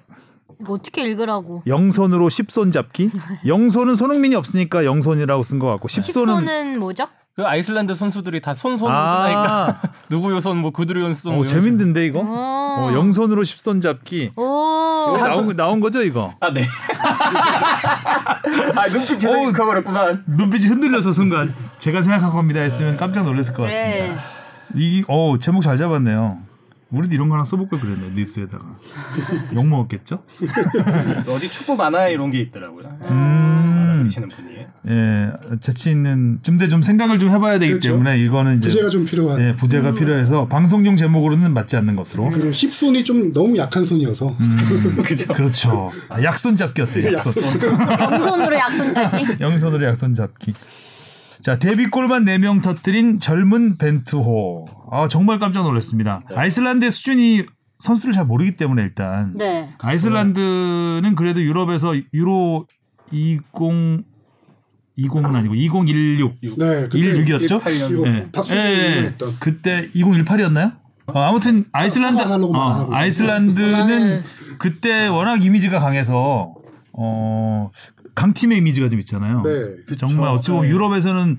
[0.61, 1.65] 이거 어떻게 읽으라고?
[1.67, 3.11] 영손으로 십손 잡기.
[3.47, 7.09] 영손은 손흥민이 없으니까 영손이라고 쓴 것 같고 십손은 십손은 뭐죠?
[7.35, 11.61] 그 아이슬란드 선수들이 다 손손으로 아 누구 요 손 뭐 구두로 연손 어, 뭐 이런
[11.61, 12.21] 재밌는데 이거?
[12.21, 12.25] 오.
[12.29, 14.31] 어, 영손으로 십손 잡기.
[14.37, 15.15] 오.
[15.17, 16.35] 이거 나온 나온 거죠 이거?
[16.38, 16.69] 아, 네.
[18.77, 19.53] 아, 눈빛 제대로 어우.
[19.53, 20.23] 커버렸구만.
[20.29, 23.88] 눈빛이 흔들려서 순간 제가 생각한 겁니다 했으면 깜짝 놀랐을 것 같습니다.
[24.15, 24.17] 네.
[24.77, 26.38] 이, 어 제목 잘 잡았네요.
[26.92, 28.64] 우리도 이런 거 하나 써볼 걸 그랬네 뉴스에다가
[29.55, 30.22] 욕 먹었겠죠?
[31.26, 32.85] 어디 축구 만화에 이런 게 있더라고요.
[33.02, 34.52] 음, 그러시는 분이.
[34.88, 37.92] 예, 재치 있는 좀더 좀 생각을 좀 해봐야 되기 그렇죠.
[37.92, 39.40] 때문에 이거는 이제 부재가 좀 필요한.
[39.40, 42.28] 예, 부재가 필요해서 방송용 제목으로는 맞지 않는 것으로.
[42.31, 44.37] 그리고 10손이 좀 너무 약한 손이어서
[45.35, 45.90] 그렇죠.
[46.11, 47.12] 아, 약손 잡기 어때요?
[47.12, 47.33] 약손.
[48.00, 49.26] 영손으로 약손 잡기.
[49.40, 50.55] 영손으로 약손 잡기.
[51.42, 54.66] 자, 데뷔골만 4명 터뜨린 젊은 벤투호.
[54.92, 56.22] 아, 정말 깜짝 놀랐습니다.
[56.33, 57.44] 아이슬란드의 수준이
[57.78, 59.37] 선수를 잘 모르기 때문에 일단.
[59.37, 59.70] 네.
[59.78, 62.66] 아이슬란드는 그래도 유럽에서 유로
[63.11, 63.42] 20
[64.98, 67.62] 20은 아니고 2016 네, 그때 16이었죠?
[67.62, 67.90] 18년.
[67.92, 68.26] 이거 예.
[68.31, 69.14] 박수로 예, 예.
[69.40, 70.76] 그때 2018이었나요?
[71.07, 72.88] 어, 아무튼 아이슬란드 말안 어.
[72.92, 74.22] 아이슬란드는
[74.59, 76.55] 그때 워낙 이미지가 강해서
[76.92, 77.70] 어
[78.14, 79.42] 강팀의 이미지가 좀 있잖아요.
[79.42, 79.96] 네.
[79.96, 80.72] 정말 어찌 보면 네.
[80.72, 81.38] 유럽에서는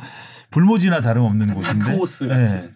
[0.52, 2.28] 불모지나 다름없는 곳인데 다크호스 예.
[2.28, 2.76] 같은.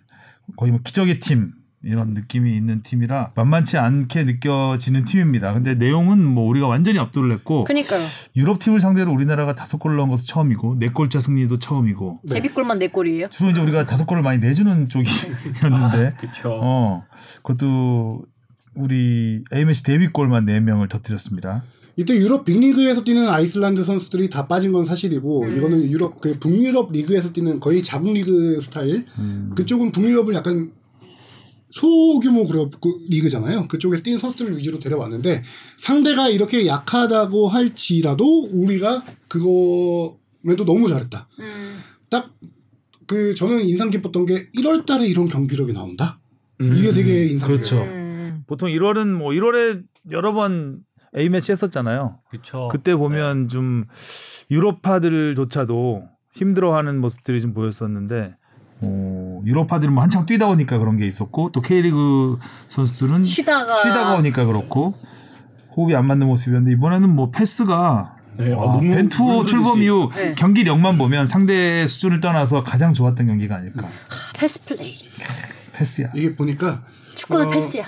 [0.56, 5.54] 거의 뭐 기적의 팀 이런 느낌이 있는 팀이라 만만치 않게 느껴지는 팀입니다.
[5.54, 8.02] 근데 내용은 뭐 우리가 완전히 압도를 했고 그니까요.
[8.36, 12.36] 유럽 팀을 상대로 우리나라가 다섯 골 넣은 것도 처음이고 네 골차 승리도 처음이고 네.
[12.36, 13.30] 데뷔골만 네 골이에요.
[13.30, 16.60] 주로 이제 우리가 다섯 골을 많이 내주는 쪽이었는데 그쵸.
[16.62, 17.06] 어
[17.44, 18.26] 그것도
[18.74, 21.64] 우리 AMC 데뷔골만 4명을 터뜨렸습니다.
[22.00, 27.34] 이때 유럽 빅리그에서 뛰는 아이슬란드 선수들이 다 빠진 건 사실이고 이거는 유럽 그 북유럽 리그에서
[27.34, 29.06] 뛰는 거의 자국 리그 스타일
[29.56, 30.72] 그쪽은 북유럽을 약간
[31.72, 33.68] 소규모 그룹 그 리그잖아요.
[33.68, 35.42] 그쪽에서 뛰는 선수들을 위주로 데려왔는데
[35.78, 41.28] 상대가 이렇게 약하다고 할지라도 우리가 그거에도 너무 잘했다.
[42.10, 46.20] 딱그 저는 인상 깊었던 게 1월달에 이런 경기력이 나온다.
[46.62, 46.76] 음.
[46.76, 47.76] 이게 되게 인상 그렇죠.
[47.76, 47.92] 깊었어요.
[47.92, 48.44] 음.
[48.48, 50.84] 보통 1월은 뭐 1월에 여러 번
[51.16, 52.20] A 매치 했었잖아요.
[52.30, 52.68] 그쵸.
[52.72, 53.86] 그때 보면 좀
[54.52, 58.36] 유럽파들조차도 힘들어하는 모습들이 좀 보였었는데
[58.82, 62.38] 어, 유럽파들은 뭐 한창 뛰다 보니까 그런 게 있었고 또 K리그
[62.70, 64.94] 선수들은 쉬다가 쉬다가 오니까 그렇고
[65.76, 69.46] 호흡이 안 맞는 모습이었는데 이번에는 뭐 패스가 네, 아, 와, 너무 벤투.
[69.48, 70.36] 출범 이후 네.
[70.36, 73.88] 경기력만 보면 상대 수준을 떠나서 가장 좋았던 경기가 아닐까.
[74.36, 74.96] 패스 플레이.
[75.74, 76.12] 패스야.
[76.16, 76.84] 이게 보니까
[77.18, 77.86] 축구는 어, 패스야.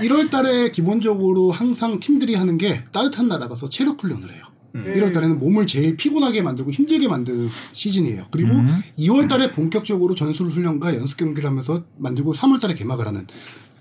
[0.00, 4.44] 1월 달에 기본적으로 항상 팀들이 하는 게 따뜻한 나라 가서 체력 훈련을 해요.
[4.74, 4.84] 음.
[4.84, 8.26] 1월 달에는 몸을 제일 피곤하게 만들고 힘들게 만드는 시즌이에요.
[8.30, 8.66] 그리고 음.
[8.98, 13.26] 2월 달에 본격적으로 전술 훈련과 연습 경기를 하면서 만들고 3월 달에 개막을 하는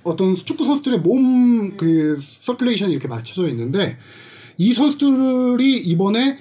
[0.04, 3.98] 어떤 축구 선수들의 몸 그 circulation이 이렇게 맞춰져 있는데
[4.58, 6.40] 이 선수들이 이번에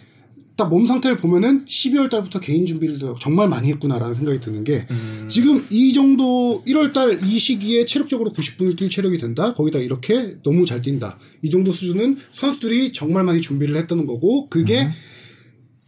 [0.57, 5.27] 딱 몸 상태를 보면은 12월 달부터 개인 준비를 정말 많이 했구나라는 생각이 드는 게 음.
[5.29, 9.53] 지금 이 정도 1월 달 이 시기에 체력적으로 90분을 뛸 체력이 된다.
[9.55, 11.19] 거기다 이렇게 너무 잘 뛴다.
[11.43, 14.89] 이 정도 수준은 선수들이 정말 많이 준비를 했다는 거고 그게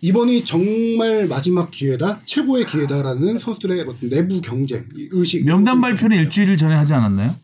[0.01, 5.45] 이번이 정말 마지막 기회다, 최고의 기회다라는 선수들의 어떤 내부 경쟁, 이 의식.
[5.45, 7.35] 명단 발표는 일주일 전에 하지 않았나요?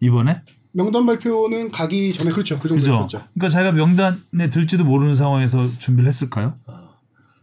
[0.00, 0.40] 이번에?
[0.72, 2.58] 명단 발표는 가기 전에 그렇죠.
[2.58, 2.94] 그 정도 그죠?
[2.94, 3.22] 했었죠.
[3.34, 6.54] 그러니까 자기가 명단에 들지도 모르는 상황에서 준비를 했을까요?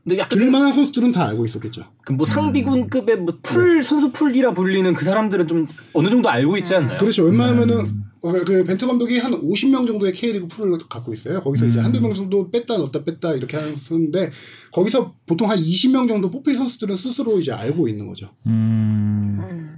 [0.03, 1.83] 근데 약간 들만한 선수들은 다 알고 있었겠죠.
[2.05, 6.97] 그뭐 상비군급의 뭐 풀 선수 풀이라 불리는 그 사람들은 좀 어느 정도 알고 있지 않나요?
[6.97, 7.23] 그렇죠.
[7.25, 11.41] 웬만하면은 어, 그 벤투 감독이 한 50명 정도의 K리그 풀을 갖고 있어요.
[11.41, 14.31] 거기서 이제 한두 명 정도 뺐다 넣었다 뺐다 이렇게 하는데
[14.71, 18.29] 거기서 보통 한 20명 정도 뽑힐 선수들은 스스로 이제 알고 있는 거죠.
[18.47, 19.76] 음.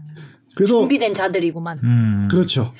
[0.59, 1.79] 그래서 준비된 자들이구만.
[1.81, 2.27] 음.
[2.29, 2.73] 그렇죠.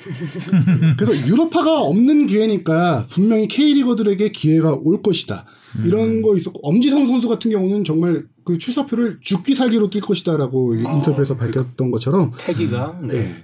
[0.98, 5.46] 그래서 유럽파가 없는 기회니까 분명히 K리거들에게 기회가 올 것이다.
[5.86, 11.38] 이런 거 있었고 엄지성 선수 같은 경우는 정말 그 출사표를 죽기 살기로 뛸 것이다라고 인터뷰에서
[11.38, 13.14] 밝혔던 것처럼 패기가 네.
[13.14, 13.34] 예.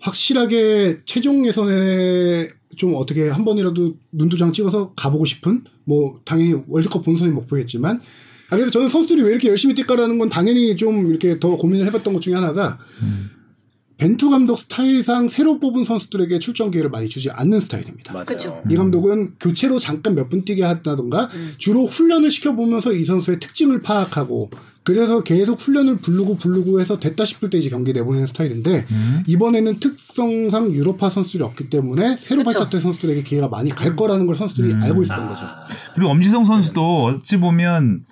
[0.00, 7.30] 확실하게 최종 예선에 좀 어떻게 한 번이라도 눈도장 찍어서 가보고 싶은 뭐 당연히 월드컵 본선이
[7.30, 8.00] 목표겠지만
[8.50, 12.14] 아, 그래서 저는 선수들이 왜 이렇게 열심히 뛸까라는 건 당연히 좀 이렇게 더 고민을 해봤던
[12.14, 12.78] 것 중에 하나가
[13.98, 18.12] 벤투 감독 스타일상 새로 뽑은 선수들에게 출전 기회를 많이 주지 않는 스타일입니다.
[18.12, 18.24] 맞아요.
[18.26, 18.62] 그쵸.
[18.70, 24.50] 이 감독은 교체로 잠깐 몇 분 뛰게 한다던가 주로 훈련을 시켜보면서 이 선수의 특징을 파악하고
[24.82, 28.86] 그래서 계속 훈련을 부르고 부르고 해서 됐다 싶을 때 이제 경기 내보내는 스타일인데
[29.28, 32.42] 이번에는 특성상 유로파 선수들이 없기 때문에 새로.
[32.44, 35.46] 발탁된 선수들에게 기회가 많이 갈 거라는 걸 선수들이 알고 있었던 거죠.
[35.94, 38.04] 그리고 엄지성 선수도 어찌 보면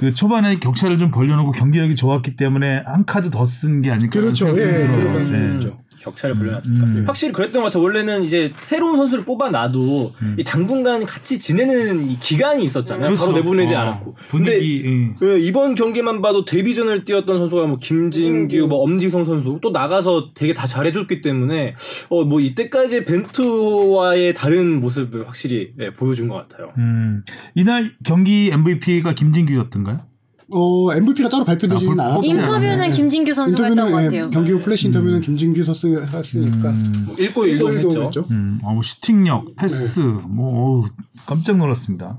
[0.00, 4.46] 그 초반에 격차를 좀 벌려놓고 경기력이 좋았기 때문에 한 카드 더 쓴 게 아닐까 그렇죠.
[4.54, 5.24] 생각이 예, 좀 들어요.
[5.24, 5.54] 네.
[5.56, 5.78] 있죠.
[6.00, 6.84] 격차를 벌려놨을까.
[6.84, 7.04] 음.
[7.06, 7.78] 확실히 그랬던 것 같아.
[7.78, 13.06] 원래는 이제 새로운 선수를 뽑아놔도 이 당분간 같이 지내는 이 기간이 있었잖아요.
[13.08, 13.20] 그렇죠.
[13.26, 14.14] 바로 내보내지 어, 않았고.
[14.30, 15.14] 분위기 예.
[15.18, 20.30] 근데 예, 이번 경기만 봐도 데뷔전을 뛰었던 선수가 뭐 김진규, 뭐 엄지성 선수 또 나가서
[20.34, 21.74] 되게 다 잘해줬기 때문에
[22.08, 26.72] 어 뭐 이때까지 벤투와의 다른 모습을 확실히 예, 보여준 것 같아요.
[26.78, 27.22] 음.
[27.54, 30.09] 이날 경기 MVP가 김진규였던가요?
[30.52, 34.24] 어, MVP가 따로 발표되지는 아, 않았고 인터뷰는 김진규 선수가 했던 것 인터뷰는 같아요.
[34.26, 36.72] 예, 경기 후 플래시 인터뷰는 김진규 선수가 했으니까
[37.06, 38.26] 뭐 1골 1도 했죠.
[38.30, 38.58] 음.
[38.62, 40.84] 어, 뭐 슈팅력, 패스, 뭐 어우,
[41.26, 42.18] 깜짝 놀랐습니다.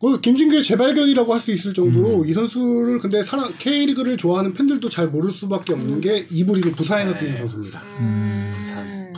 [0.00, 5.08] 그 김진규의 재발견이라고 할 수 있을 정도로 이 선수를 근데 사람 K리그를 좋아하는 팬들도 잘
[5.08, 7.80] 모를 수밖에 없는 게 이부 리그 부산에서 뛰는 선수입니다.
[8.00, 8.47] 음.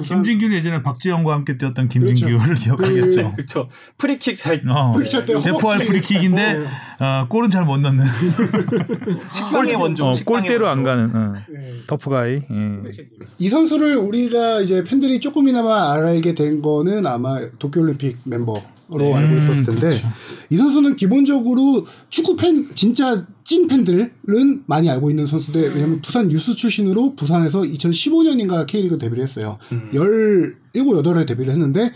[0.00, 3.32] 부산 김진규는 예전에 박지영과 함께 뛰었던 김진규를 기억하겠죠.
[3.34, 3.68] 그렇죠.
[3.98, 6.64] 프리킥 잘 어, 프리킥 할때 대포할 허벅지- 프리킥인데
[7.00, 8.04] 어, 골은 잘 못 넣는
[9.32, 10.06] 식빵의 원조.
[10.08, 10.82] 어, 골대로 안.
[10.82, 11.34] 가는 어.
[11.54, 11.72] 예.
[11.86, 12.34] 터프가이.
[12.36, 12.40] 예.
[13.38, 18.54] 이 선수를 우리가 이제 팬들이 조금이나마 알게 된 거는 아마 도쿄올림픽 멤버
[18.92, 19.88] 로 알고 있었을 텐데
[20.50, 26.56] 이 선수는 기본적으로 축구 팬 진짜 찐 팬들은 많이 알고 있는 선수인데 왜냐면 부산 유스
[26.56, 29.58] 출신으로 부산에서 2015년인가 K리그 데뷔를 했어요.
[29.92, 31.92] 17, 8에 데뷔를 했는데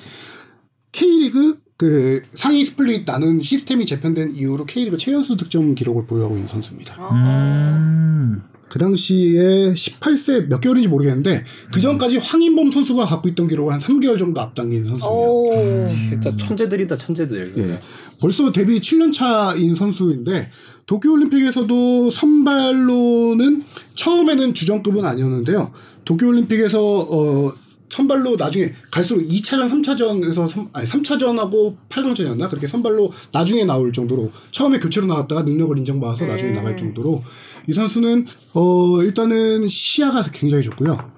[0.93, 6.95] K리그 그 상위 스플릿 나눈 시스템이 재편된 이후로 K리그 최연소 득점 기록을 보유하고 있는 선수입니다.
[7.11, 8.43] 음.
[8.69, 14.19] 그 당시에 18세 몇 개월인지 모르겠는데 그 전까지 황인범 선수가 갖고 있던 기록을 한 3개월
[14.19, 15.13] 정도 앞당긴 선수예요.
[15.13, 15.89] 오.
[16.11, 17.53] 진짜 천재들이다 천재들.
[17.57, 17.79] 예.
[18.21, 20.51] 벌써 데뷔 7년 차인 선수인데
[20.87, 23.63] 도쿄올림픽에서도 선발로는
[23.95, 25.73] 처음에는 주전급은 아니었는데요.
[26.05, 27.53] 도쿄올림픽에서 어
[27.91, 34.79] 선발로 나중에 갈수록 2차전, 3차전에서 선, 아니 3차전하고 8강전이었나 그렇게 선발로 나중에 나올 정도로 처음에
[34.79, 37.23] 교체로 나왔다가 능력을 인정받아서 나중에 나갈 정도로
[37.69, 41.13] 이 선수는 어 일단은 시야가 굉장히 좋고요.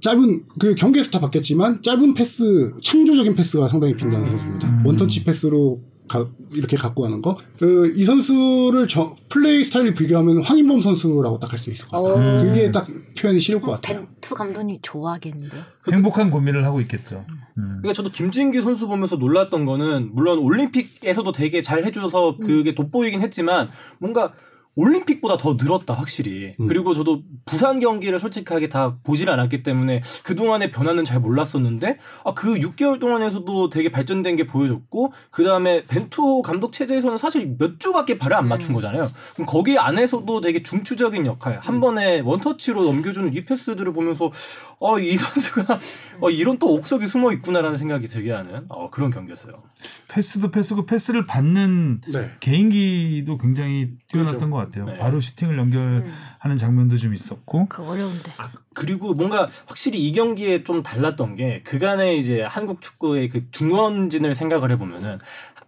[0.00, 4.82] 짧은 그 경기에서 다 봤겠지만 짧은 패스 창조적인 패스가 상당히 빈다는 선수입니다.
[4.84, 7.36] 원터치 패스로 가- 이렇게 갖고 가는 거.
[7.58, 12.34] 그, 이 선수를 저, 플레이 스타일을 비교하면 황인범 선수라고 딱 할 수 있을 것 같아요.
[12.36, 12.42] 오.
[12.42, 12.86] 그게 딱
[13.18, 14.06] 표현이 쉬울 것 같아요.
[14.20, 15.62] 벤투 감독님 좋아하겠는데요?
[15.92, 17.24] 행복한 고민을 하고 있겠죠.
[17.58, 17.78] 음.
[17.80, 23.68] 그러니까 저도 김진규 선수 보면서 놀랐던 거는 물론 올림픽에서도 되게 잘 해줘서 그게 돋보이긴 했지만
[23.98, 24.32] 뭔가
[24.76, 26.68] 올림픽보다 더 늘었다 확실히 음.
[26.68, 32.54] 그리고 저도 부산 경기를 솔직하게 다 보질 않았기 때문에 그동안의 변화는 잘 몰랐었는데 아, 그
[32.54, 38.36] 6개월 동안에서도 되게 발전된 게 보여졌고 그 다음에 벤투 감독 체제에서는 사실 몇 주밖에 발을
[38.36, 43.92] 안 맞춘 거잖아요 그럼 거기 안에서도 되게 중추적인 역할 한 번에 원터치로 넘겨주는 이 패스들을
[43.94, 44.30] 보면서
[44.78, 45.78] 어, 이 선수가
[46.20, 49.62] 어, 이런 또 옥석이 숨어 있구나라는 생각이 들게 하는 어, 그런 경기였어요.
[50.08, 52.30] 패스도 패스고 패스를 받는 네.
[52.40, 54.65] 개인기도 굉장히 뛰어났던 것 같아요.
[54.70, 54.98] 네.
[54.98, 57.66] 바로 슈팅을 연결하는 장면도 좀 있었고.
[57.68, 58.32] 그 어려운데.
[58.36, 64.34] 아, 그리고 뭔가 확실히 이 경기에 좀 달랐던 게 그간의 이제 한국 축구의 그 중원진을
[64.34, 65.18] 생각을 해보면은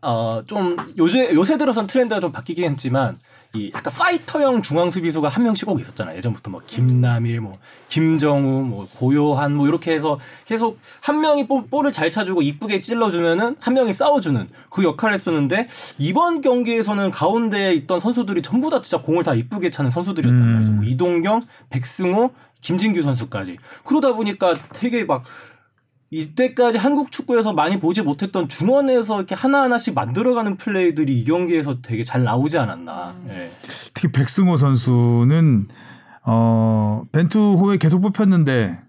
[0.01, 3.19] 어좀 요새 요새 들어선 트렌드가 좀 바뀌긴 했지만
[3.55, 6.19] 이 약간 파이터형 중앙 수비수가 한 명씩 꼭 있었잖아요.
[6.19, 7.59] 예전부터 뭐 김남일, 뭐
[7.89, 13.57] 김정우, 뭐 고요한 뭐 이렇게 해서 계속 한 명이 볼, 볼을 잘 차주고 이쁘게 찔러주면은
[13.59, 19.25] 한 명이 싸워주는 그 역할을 했었는데 이번 경기에서는 가운데에 있던 선수들이 전부 다 진짜 공을
[19.25, 20.53] 다 이쁘게 차는 선수들이었단 음.
[20.53, 20.73] 말이죠.
[20.73, 22.31] 뭐 이동경, 백승호,
[22.61, 25.25] 김진규 선수까지 그러다 보니까 되게 막
[26.11, 32.25] 이때까지 한국 축구에서 많이 보지 못했던 중원에서 이렇게 하나하나씩 만들어가는 플레이들이 이 경기에서 되게 잘
[32.25, 33.15] 나오지 않았나.
[33.29, 33.53] 예.
[33.95, 35.69] 특히 백승호 선수는
[36.25, 38.81] 어 벤투호에 계속 뽑혔는데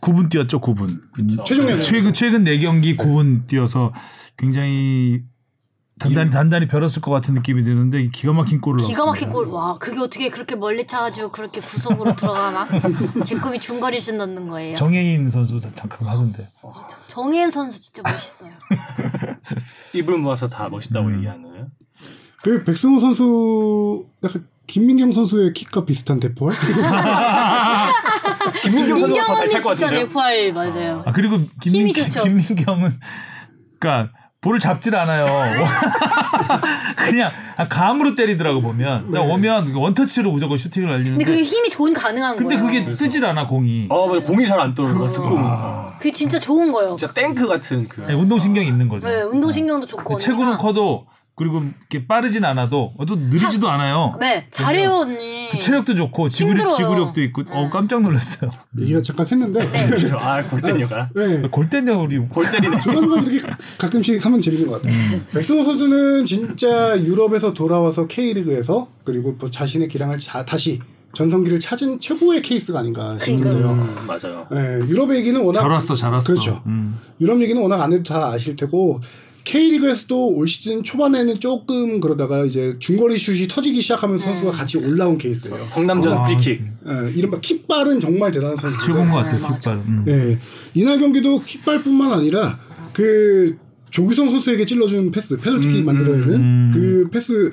[0.00, 1.00] 9분 뛰었죠, 9분.
[1.46, 3.92] 최종현 최근 최근 4경기 9분 뛰어서
[4.36, 5.22] 굉장히
[5.98, 9.30] 단단히 단단히 벼렀을 것 같은 느낌이 드는데 기가 막힌 골을 기가 막힌.
[9.30, 9.46] 골.
[9.48, 12.68] 와, 그게 어떻게 그렇게 멀리 차가지고 그렇게 구석으로 들어가나?
[13.24, 14.76] 제 꿈이 중거리슛 넣는 거예요.
[14.76, 16.46] 정혜인 선수 잠깐 하던데.
[17.08, 18.50] 정혜인 선수 진짜 멋있어요.
[19.94, 21.16] 입을 모아서 다 멋있다고 음.
[21.16, 21.68] 얘기하는.
[22.42, 26.50] 그 백승호 선수 약간 김민경 선수의 킥과 비슷한 대포?
[28.62, 30.06] 김민경 선수가 더잘찰 민경은 것 진짜 같은데요.
[30.06, 31.02] 네포알 맞아요.
[31.06, 32.22] 아 그리고 김민, 힘이 좋죠.
[32.24, 32.98] 김민경은
[33.78, 35.26] 그러니까 볼을 잡질 않아요.
[36.96, 39.10] 그냥 아, 감으로 때리더라고 보면.
[39.10, 41.24] 그냥 오면 원터치로 무조건 슈팅을 근데 날리는데.
[41.24, 42.66] 그게 힘이 좋은 가능한 근데 거예요.
[42.66, 43.86] 그게 뜨질 않아 공이.
[43.88, 44.20] 어, 맞아.
[44.26, 45.12] 공이 잘안 떨어져.
[45.12, 45.44] 듣고 보면.
[45.46, 45.92] 어.
[45.98, 46.96] 그게 진짜 좋은 거예요.
[46.96, 48.02] 진짜 탱크 같은 그.
[48.02, 49.08] 네, 운동신경 이 있는 거죠.
[49.08, 50.14] 네, 운동신경도 좋고.
[50.16, 50.58] 그 체구는.
[50.58, 54.16] 커도 그리고 이렇게 빠르진 않아도 어, 또 느리지도 않아요.
[54.20, 55.35] 네, 잘해요 언니.
[55.52, 56.76] 그 체력도 좋고 지구력.
[56.76, 57.70] 지구력도 있고 어 네.
[57.72, 58.50] 깜짝 놀랐어요.
[58.78, 59.66] 얘기가 잠깐 샜는데.
[60.20, 61.10] 아, 골때녀가.
[61.14, 61.42] 네.
[61.50, 62.80] 골때녀 우리 골 때리네.
[62.80, 63.40] 조만간 그렇게
[63.78, 65.20] 가끔씩 하면 재밌는 것 같아요.
[65.32, 70.80] 백승호 선수는 진짜 유럽에서 돌아와서 K리그에서 그리고 또 자신의 기량을 자- 다시
[71.12, 73.70] 전성기를 찾은 최고의 케이스가 아닌가 싶은데요.
[73.70, 74.46] 음, 맞아요.
[74.50, 76.26] 네, 유럽 얘기는 워낙 잘 왔어, 잘 왔어.
[76.26, 76.62] 그렇죠.
[76.66, 76.98] 음.
[77.22, 79.00] 유럽 얘기는 워낙 안 해도 다 아실 테고
[79.46, 85.64] K리그에서도 올 시즌 초반에는 조금 그러다가 이제 중거리 슛이 터지기 시작하면서 선수가 같이 올라온 케이스예요.
[85.68, 86.60] 성남전 아, 프리킥.
[86.60, 89.76] 예, 이른바 킥발은 정말 대단한 선수인데 최고인 것 같아요, 킥발.
[89.76, 90.04] 음.
[90.08, 90.38] 예,
[90.74, 92.58] 이날 경기도 킥발뿐만 아니라
[92.92, 93.56] 그
[93.90, 96.70] 조규성 선수에게 찔러준 패스, 페널티킥 만들어내는 음.
[96.74, 97.52] 그 패스,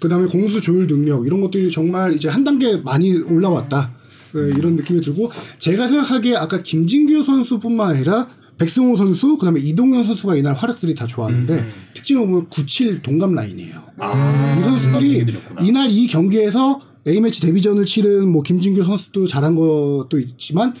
[0.00, 3.94] 그 다음에 공수 조율 능력 이런 것들이 정말 이제 한 단계 많이 올라왔다.
[4.36, 10.36] 예, 이런 느낌이 들고 제가 생각하기에 아까 김진규 선수뿐만 아니라 백승호 선수, 그다음에 이동현 선수가
[10.36, 13.82] 이날 활약들이 다 좋았는데 특징을 보면 97 동갑 라인이에요.
[13.98, 15.24] 아, 이 선수들이.
[15.62, 20.74] 이날 이 경기에서 A매치 데뷔전을 치른 뭐 김진규 선수도 잘한 것도 있지만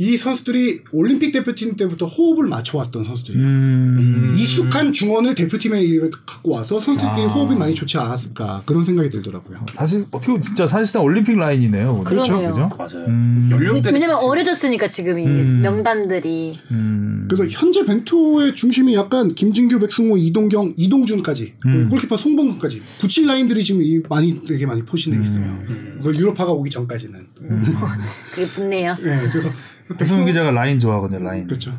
[0.00, 3.44] 이 선수들이 올림픽 대표팀 때부터 호흡을 맞춰왔던 선수들이에요.
[3.44, 4.32] 음.
[4.36, 5.82] 익숙한 중원을 대표팀에
[6.24, 7.28] 갖고 와서 선수들끼리 아.
[7.28, 9.66] 호흡이 많이 좋지 않았을까 그런 생각이 들더라고요.
[9.72, 11.90] 사실 어떻게 보면 진짜 사실상 올림픽 라인이네요.
[11.90, 12.04] 오늘.
[12.04, 12.50] 그러네요.
[12.50, 12.70] 그죠?
[12.78, 13.06] 맞아요.
[13.08, 13.48] 음.
[13.50, 15.62] 연령대 왜냐면 어려졌으니까 지금 이 음.
[15.62, 17.26] 명단들이 음.
[17.28, 21.88] 그래서 현재 벤투의 중심이 약간 김진규, 백승호, 이동경, 이동준까지 음.
[21.88, 25.44] 골키퍼 송범근까지 97 라인들이 지금 이 많이 되게 많이 포진해 있어요.
[25.44, 26.00] 음.
[26.02, 27.26] 그 유럽파가 오기 전까지는.
[28.32, 28.96] 그게 붙네요.
[29.02, 29.50] 네, 그래서
[29.96, 31.22] 백승훈 기자가 라인 좋아하거든요.
[31.24, 31.46] 라인.
[31.46, 31.72] 그렇죠.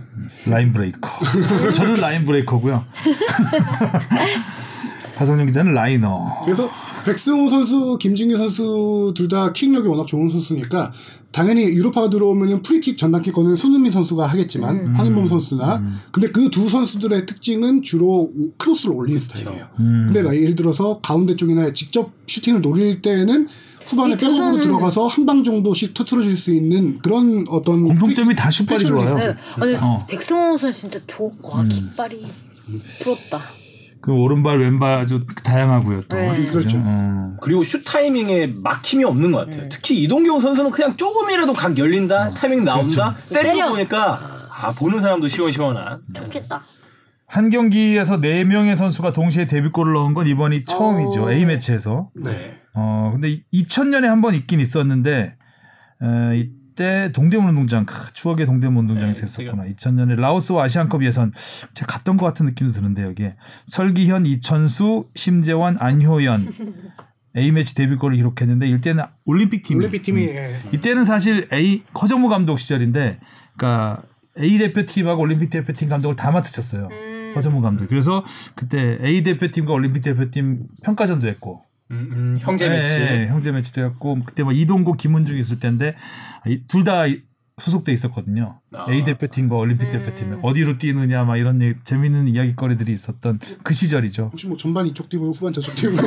[0.47, 1.25] 라인 브레이커.
[1.73, 2.83] 저는 라인 브레이커고요.
[5.17, 6.41] 하성룡 기자는 라이너.
[6.45, 6.69] 그래서
[7.05, 10.91] 백승호 선수, 김진규 선수 둘 다 킥력이 워낙 좋은 선수니까
[11.31, 17.25] 당연히 유럽파가 들어오면은 프리킥 전담 키커는 손흥민 선수가 하겠지만 황인범 선수나 근데 그 두 선수들의
[17.27, 19.67] 특징은 주로 크로스를 올리는 스타일이에요.
[19.79, 20.03] 음.
[20.07, 23.47] 근데 나 예를 들어서 가운데 쪽이나 직접 슈팅을 노릴 때는
[23.89, 29.15] 후반에 백업으로 들어가서 한 방 정도씩 터트려줄 수 있는 그런 어떤 공통점이 다 슛발이 좋아요.
[29.15, 29.35] 네.
[29.81, 30.05] 어.
[30.07, 32.25] 백승호 선수 진짜 좋, 와, 깃발이
[33.03, 33.39] 부럽다.
[34.01, 36.03] 그 오른발 왼발 아주 다양하고요.
[36.07, 36.15] 또.
[36.15, 36.45] 네.
[36.45, 36.77] 그렇죠.
[36.81, 37.35] 어.
[37.41, 39.67] 그리고 슛 타이밍에 막힘이 없는 것 같아요.
[39.69, 43.69] 특히 이동경 선수는 그냥 조금이라도 각 열린다, 타이밍 나온다, 때리고 때려.
[43.69, 44.17] 보니까
[44.61, 45.99] 아 보는 사람도 시원시원한.
[46.13, 46.61] 좋겠다.
[47.27, 51.25] 한 경기에서 네 명의 선수가 동시에 데뷔골을 넣은 건 이번이 처음이죠.
[51.25, 51.31] 오.
[51.31, 52.09] A 매치에서.
[52.15, 52.58] 네.
[52.79, 55.35] 어 근데 2000년에 한 번 있긴 있었는데
[56.01, 59.63] 어, 이때 동대문 운동장 크, 추억의 동대문 운동장에서 네, 했었구나.
[59.65, 61.33] 2000년에 라오스와 아시안컵 예선
[61.73, 63.35] 제가 갔던 것 같은 느낌도 드는데 여기에
[63.67, 66.47] 설기현, 이천수, 심재원, 안효연
[67.37, 70.55] A 매치 데뷔골을 기록했는데 이때는 올림픽 팀 올림픽 팀이 예.
[70.73, 73.19] 이때는 사실 A 허정무 감독 시절인데,
[73.55, 74.01] 그러니까
[74.39, 76.87] A 대표팀하고 올림픽 대표팀 감독을 다 맡으셨어요.
[76.91, 77.33] 음.
[77.35, 77.87] 허정무 감독.
[77.87, 82.91] 그래서 그때 A 대표팀과 올림픽 대표팀 평가전도 했고, 음, 음, 형제 예, 매치.
[82.93, 85.95] 예, 형제 매치도 했고, 그때 뭐 이동국, 김은중 있을 때인데
[86.67, 87.03] 둘 다
[87.59, 88.61] 소속돼 있었거든요.
[88.73, 88.85] 아.
[88.89, 89.91] A 대표팀과 올림픽 음.
[89.91, 94.29] 대표팀 어디로 뛰느냐, 막 이런 얘기- 재밌는 이야기거리들이 있었던 그 시절이죠.
[94.31, 95.97] 혹시 뭐 전반 이쪽 뛰고 후반 저쪽 뛰고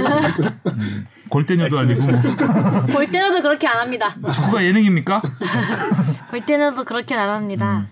[1.29, 2.13] 골대녀도 아니고 뭐.
[2.95, 4.15] 골대녀도 그렇게 안 합니다.
[4.33, 5.21] 축구가 예능입니까?
[6.31, 7.89] 골대녀도 그렇게 안 합니다.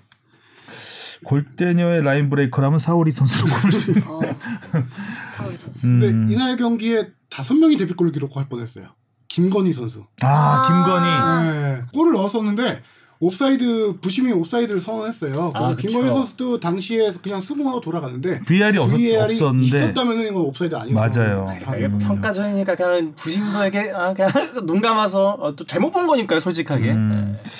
[1.25, 4.07] 골대녀의 라인 브레이커라면 사오리 선수로 꼽을 수 있는.
[4.09, 4.21] 어.
[5.37, 5.87] 서울 선수.
[5.87, 6.01] 음.
[6.01, 8.89] 근데 이날 경기에 다섯 명이 데뷔골을 기록할 뻔했어요.
[9.29, 10.07] 김건희 선수.
[10.23, 10.63] 아, 아.
[10.67, 11.53] 김건희.
[11.53, 11.83] 네.
[11.95, 12.83] 골을 넣었었는데
[13.23, 15.53] 옵사이드 부심이 옵사이드를 선언했어요.
[15.55, 16.09] 아, 김건희.
[16.09, 21.45] 선수도 당시에 그냥 수긍하고 돌아갔는데 VAR이 없, VAR이 없었는데 있었다면 이건 옵사이드 아니었어요.
[21.45, 21.47] 맞아요.
[21.67, 24.31] 아, 이게 평가전이니까 그냥 부심도에게 아, 그냥
[24.65, 26.93] 눈 감아서 어, 또 잘못 본 거니까요, 솔직하게.
[26.93, 27.37] 음.
[27.37, 27.51] 네.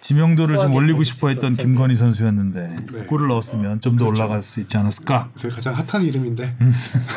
[0.00, 3.04] 지명도를 좀 올리고 뭐 싶어 했던 김건희 선수였는데 네.
[3.04, 5.28] 골을 넣었으면 좀더 올라갈 수 있지 않았을까?
[5.36, 6.56] 제 가장 핫한 이름인데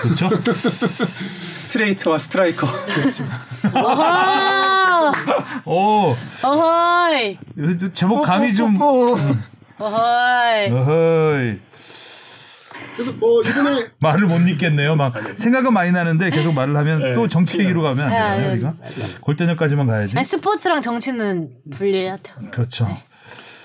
[0.02, 0.30] 그렇죠?
[1.56, 2.68] 스트레이트와 스트라이커.
[3.74, 4.83] 어허!
[5.66, 7.38] 오, 어허이!
[7.58, 10.72] 요새 좀 제목 감이 좀 어허이!
[10.72, 11.60] 어허이
[12.96, 14.96] 그래서 뭐 이번에 말을 못 읽겠네요.
[14.96, 17.14] 막 생각은 많이 나는데 계속 말을 하면 네.
[17.14, 18.50] 또 정치 얘기로 가면 네, 안 네.
[18.52, 19.20] 되잖아요, 우리가.
[19.22, 20.16] 골대녀까지만 가야지.
[20.16, 22.36] 아니, 스포츠랑 정치는 분리해야죠.
[22.52, 22.88] 그렇죠.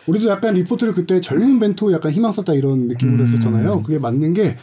[0.07, 3.27] 우리도 약간 리포트를 그때 젊은 벤투 약간 희망 썼다 이런 느낌으로 음.
[3.27, 3.83] 했었잖아요.
[3.83, 4.57] 그게 맞는 게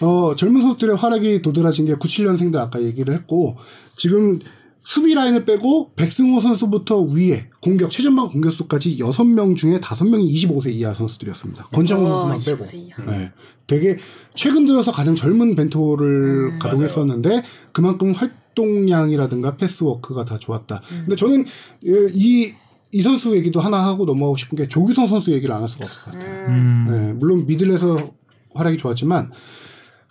[0.00, 3.56] 어, 젊은 선수들의 활약이 도드라진 게 97년생도 아까 얘기를 했고
[3.96, 4.40] 지금
[4.88, 11.64] 수비 라인을 빼고 백승호 선수부터 위에 공격 최전방 공격수까지 6명 중에 5명이 25세 이하 선수들이었습니다.
[11.74, 12.64] 권창훈 어, 선수만 빼고.
[12.64, 13.04] 25세 이하.
[13.04, 13.30] 네.
[13.66, 13.98] 되게
[14.34, 20.80] 최근 들어서 가장 젊은 벤토를 가동했었는데 그만큼 활동량이라든가 패스워크가 다 좋았다.
[21.00, 21.44] 근데 저는
[21.84, 22.54] 예, 이,
[22.90, 26.02] 이 선수 얘기도 하나 하고 넘어가고 싶은 게 조규성 선수 얘기를 안 할 수가 없을
[26.02, 26.46] 것 같아요.
[26.48, 26.86] 음.
[26.88, 28.10] 네, 물론 미들에서
[28.54, 29.32] 활약이 좋았지만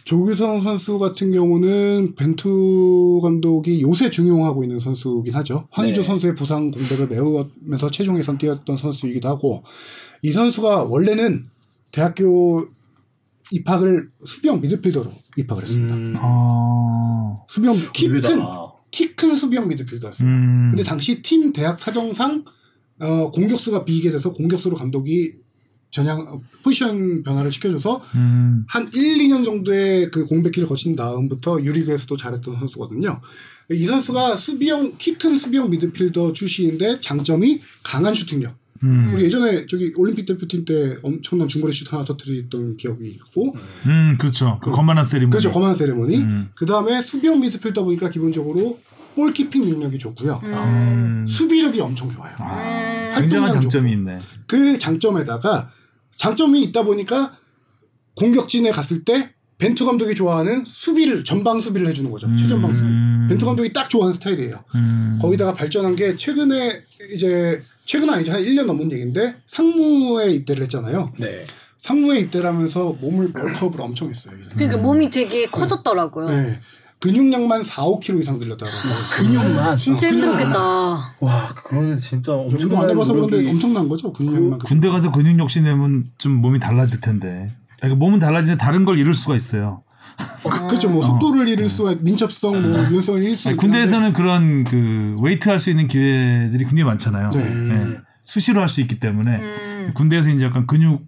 [0.08, 5.68] 조규성 선수 같은 경우는 벤투 감독이 요새 중용하고 있는 선수긴 하죠.
[5.70, 6.08] 황의조 네.
[6.08, 9.66] 선수의 부상 공백을 메우면서 최종 예선 뛰었던 선수이기도 하고
[10.24, 11.44] 이 선수가 원래는
[11.92, 12.70] 대학교
[13.52, 15.96] 입학을 수비형 미드필더로 입학을 했습니다.
[15.96, 16.16] 음.
[16.18, 18.76] 아, 수비형 키큰 의외다.
[18.92, 20.30] 키큰 수비형 미드필더였어요.
[20.30, 20.70] 음.
[20.70, 22.46] 근데 당시 팀 대학 사정상
[23.00, 25.34] 어, 공격수가 비게 돼서 공격수로 감독이
[25.98, 28.64] 전향 어, 포지션 변화를 시켜줘서 음.
[28.68, 33.20] 한 1, 2년 정도의 그 공백기를 거친 다음부터 유리그에서도 잘했던 선수거든요.
[33.72, 38.56] 이 선수가 수비형 키큰 수비형 미드필더 출신인데 장점이 강한 슈팅력.
[38.84, 39.12] 음.
[39.16, 43.56] 우리 예전에 저기 올림픽 대표팀 때 엄청난 중거리 슛 하나 터뜨렸던 기억이 있고
[43.88, 44.60] 음, 그렇죠.
[44.64, 45.32] 그 거만한 세리머니.
[45.32, 46.18] 그렇죠 거만 세레머니.
[46.18, 46.50] 음.
[46.54, 48.78] 그 다음에 수비형 미드필더 보니까 기본적으로
[49.16, 50.42] 볼키핑 능력이 좋고요.
[50.44, 51.26] 음.
[51.28, 52.36] 수비력이 엄청 좋아요.
[52.38, 53.22] 아, 음.
[53.22, 54.00] 굉장한 장점이 좋고.
[54.00, 54.20] 있네.
[54.46, 55.72] 그 장점에다가
[56.18, 57.38] 장점이 있다 보니까
[58.16, 62.28] 공격진에 갔을 때 벤투 감독이 좋아하는 수비를 전방 수비를 해주는 거죠.
[62.36, 62.88] 최전방 수비.
[62.88, 63.26] 음.
[63.28, 64.64] 벤투 감독이 딱 좋아하는 스타일이에요.
[64.76, 65.20] 음.
[65.22, 66.80] 거기다가 발전한 게 최근에
[67.14, 71.14] 이제 최근 아니죠 한 1년 넘은 얘기인데 상무에 입대를 했잖아요.
[71.18, 71.46] 네.
[71.78, 74.36] 상무에 입대를 하면서 몸을 벌크업을 엄청 했어요.
[74.36, 74.56] 이 선수.
[74.56, 76.28] 그러니까 몸이 되게 커졌더라고요.
[76.28, 76.60] 네.
[77.00, 78.72] 근육량만 4, 5kg 이상 늘렸다고.
[79.16, 79.78] 근육만.
[79.78, 80.60] 진짜 어, 힘들겠다.
[81.20, 84.12] 와, 그건 진짜 엄청 운동 안 해봐서 그런데 엄청난 거죠.
[84.14, 84.60] 근육량만.
[84.60, 87.52] 군대 가서 근육 욕심 내면 좀 몸이 달라질 텐데.
[87.78, 89.84] 그러니까 몸은 달라지는데 다른 걸 잃을 수가 있어요.
[90.44, 90.90] 그, 그렇죠.
[90.90, 93.58] 뭐 속도를 잃을 수가, 민첩성, 뭐 유연성을 잃을 수 아니.
[93.58, 97.30] 군대에서는 그런 그 웨이트 할 수 있는 기회들이 굉장히 많잖아요.
[97.30, 97.40] 네.
[97.44, 97.98] 예.
[98.24, 99.92] 수시로 할 수 있기 때문에 음.
[99.94, 101.00] 군대에서 이제 약간 근육에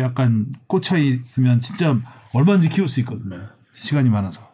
[0.00, 1.98] 약간 꽂혀 있으면 진짜
[2.32, 3.36] 얼마든지 키울 수 있거든요.
[3.74, 4.53] 시간이 많아서.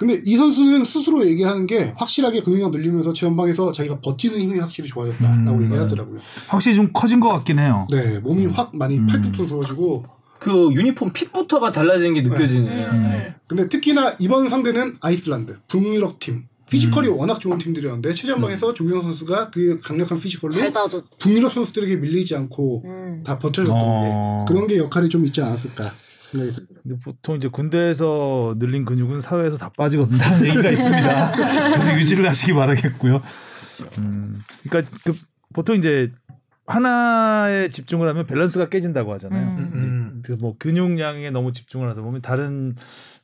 [0.00, 5.58] 근데 이 선수는 스스로 얘기하는 게 확실하게 근육량 늘리면서 최전방에서 자기가 버티는 힘이 확실히 좋아졌다라고
[5.58, 5.64] 음.
[5.64, 6.20] 얘기하더라고요.
[6.48, 7.86] 확실히 좀 커진 것 같긴 해요.
[7.90, 9.06] 네, 몸이 확 많이 음.
[9.06, 10.06] 팔뚝도 굵어지고.
[10.38, 12.66] 그 유니폼 핏부터가 달라지는 게 느껴지네.
[12.66, 13.34] 음.
[13.46, 16.44] 근데 특히나 이번 상대는 아이슬란드, 북유럽 팀.
[16.70, 17.18] 피지컬이 음.
[17.18, 20.54] 워낙 좋은 팀들이었는데 최전방에서 조규성 선수가 그 강력한 피지컬로.
[21.18, 23.22] 북유럽 선수들에게 밀리지 않고 음.
[23.22, 24.44] 다 버텨줬던 어.
[24.48, 25.92] 게 그런 게 역할이 좀 있지 않았을까
[26.30, 26.80] 생각이 듭니다.
[26.82, 30.18] 근데 보통 이제 군대에서 늘린 근육은 사회에서 다 빠지거든요.
[30.46, 31.32] 얘기가 있습니다.
[31.32, 33.20] 그래서 유지를 하시기 바라겠고요.
[33.98, 35.14] 음, 그러니까 그
[35.52, 36.12] 보통 이제
[36.66, 39.48] 하나에 집중을 하면 밸런스가 깨진다고 하잖아요.
[39.58, 39.70] 음.
[39.74, 40.22] 음.
[40.24, 42.76] 그뭐 근육량에 너무 집중을 하다 보면 다른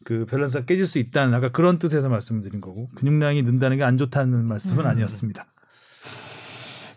[0.04, 4.46] 그 밸런스가 깨질 수 있다는 아까 그런 뜻에서 말씀드린 거고 근육량이 는다는 게 안 좋다는
[4.48, 5.46] 말씀은 아니었습니다.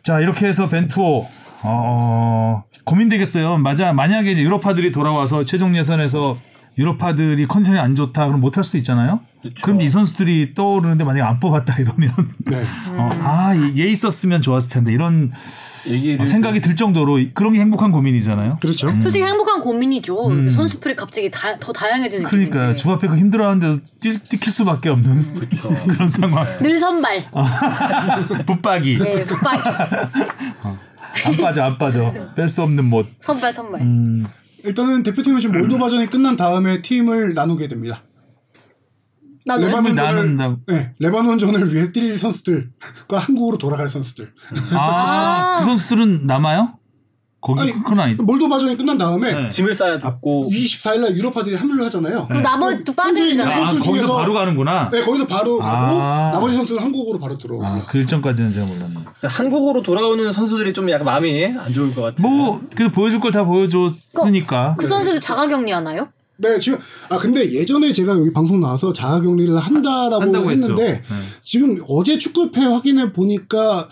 [0.01, 1.27] 자 이렇게 해서 벤투호
[1.63, 3.57] 어, 고민되겠어요.
[3.57, 6.37] 맞아 만약에 이제 유로파들이 돌아와서 최종 예선에서
[6.77, 9.19] 유로파들이 컨디션이 안 좋다 그럼 못할 수도 있잖아요.
[9.41, 9.65] 그쵸.
[9.65, 12.11] 그럼 이 선수들이 떠오르는데 만약에 안 뽑았다 이러면
[12.45, 12.63] 네.
[12.95, 15.31] 어, 아 얘 있었으면 좋았을 텐데 이런
[15.87, 18.57] 얘기를 어, 생각이 들 정도로 그런 게 행복한 고민이잖아요.
[18.61, 18.89] 그렇죠.
[19.01, 20.27] 솔직히 행복한 고민이죠.
[20.27, 20.51] 음.
[20.51, 22.75] 선수풀이 갑자기 다, 더 다양해지는 그러니까.
[22.75, 25.69] 주바페 그 힘들어하는데 뛰, 뛰킬 수밖에 없는 그쵸.
[25.85, 26.45] 그런 상황.
[26.59, 27.23] 늘 선발.
[28.45, 29.61] 붙박이 네, 붙박이.
[31.25, 33.07] 안 빠져 안 빠져 뺄 수 없는 못.
[33.21, 33.81] 선발 선발.
[33.81, 34.25] 음,
[34.63, 38.03] 일단은 대표팀은 지금 몰도바전이 끝난 다음에 팀을 나누게 됩니다.
[39.45, 40.59] 나도 팀을 나눈다고.
[40.67, 44.33] 네, 레바논전을 위해 뛸 선수들과 한국으로 돌아갈 선수들.
[44.71, 46.78] 아, 그 선수들은 남아요?
[47.41, 48.13] 거기 아니, 그건 아니.
[48.15, 49.49] 몰도바전이 끝난 다음에 네.
[49.49, 52.27] 짐을 싸야 듣고 24일 날 유로파들이 합류를 하잖아요.
[52.27, 53.63] 그럼 나머지 또 빠지잖아요.
[53.63, 54.89] 아, 거기서 중에서- 바로 가는구나.
[54.91, 56.31] 네, 거기서 바로 가고 아.
[56.33, 57.65] 나머지 선수는 한국으로 바로 들어오고.
[57.65, 58.95] 아, 그 일정까지는 제가 몰랐네.
[59.23, 62.27] 한국으로 돌아오는 선수들이 좀 약간 마음이 안 좋을 것 같아요.
[62.27, 64.75] 뭐, 그 보여줄 걸 다 보여줬으니까.
[64.77, 66.09] 그 선수들 자가격리 하나요?
[66.41, 66.79] 네, 지금
[67.09, 70.69] 아 근데 예전에 제가 여기 방송 나와서 자가 격리를 한다라고 한다고 했죠.
[70.71, 71.15] 했는데 네.
[71.43, 73.89] 지금 어제 축구협회 확인해 보니까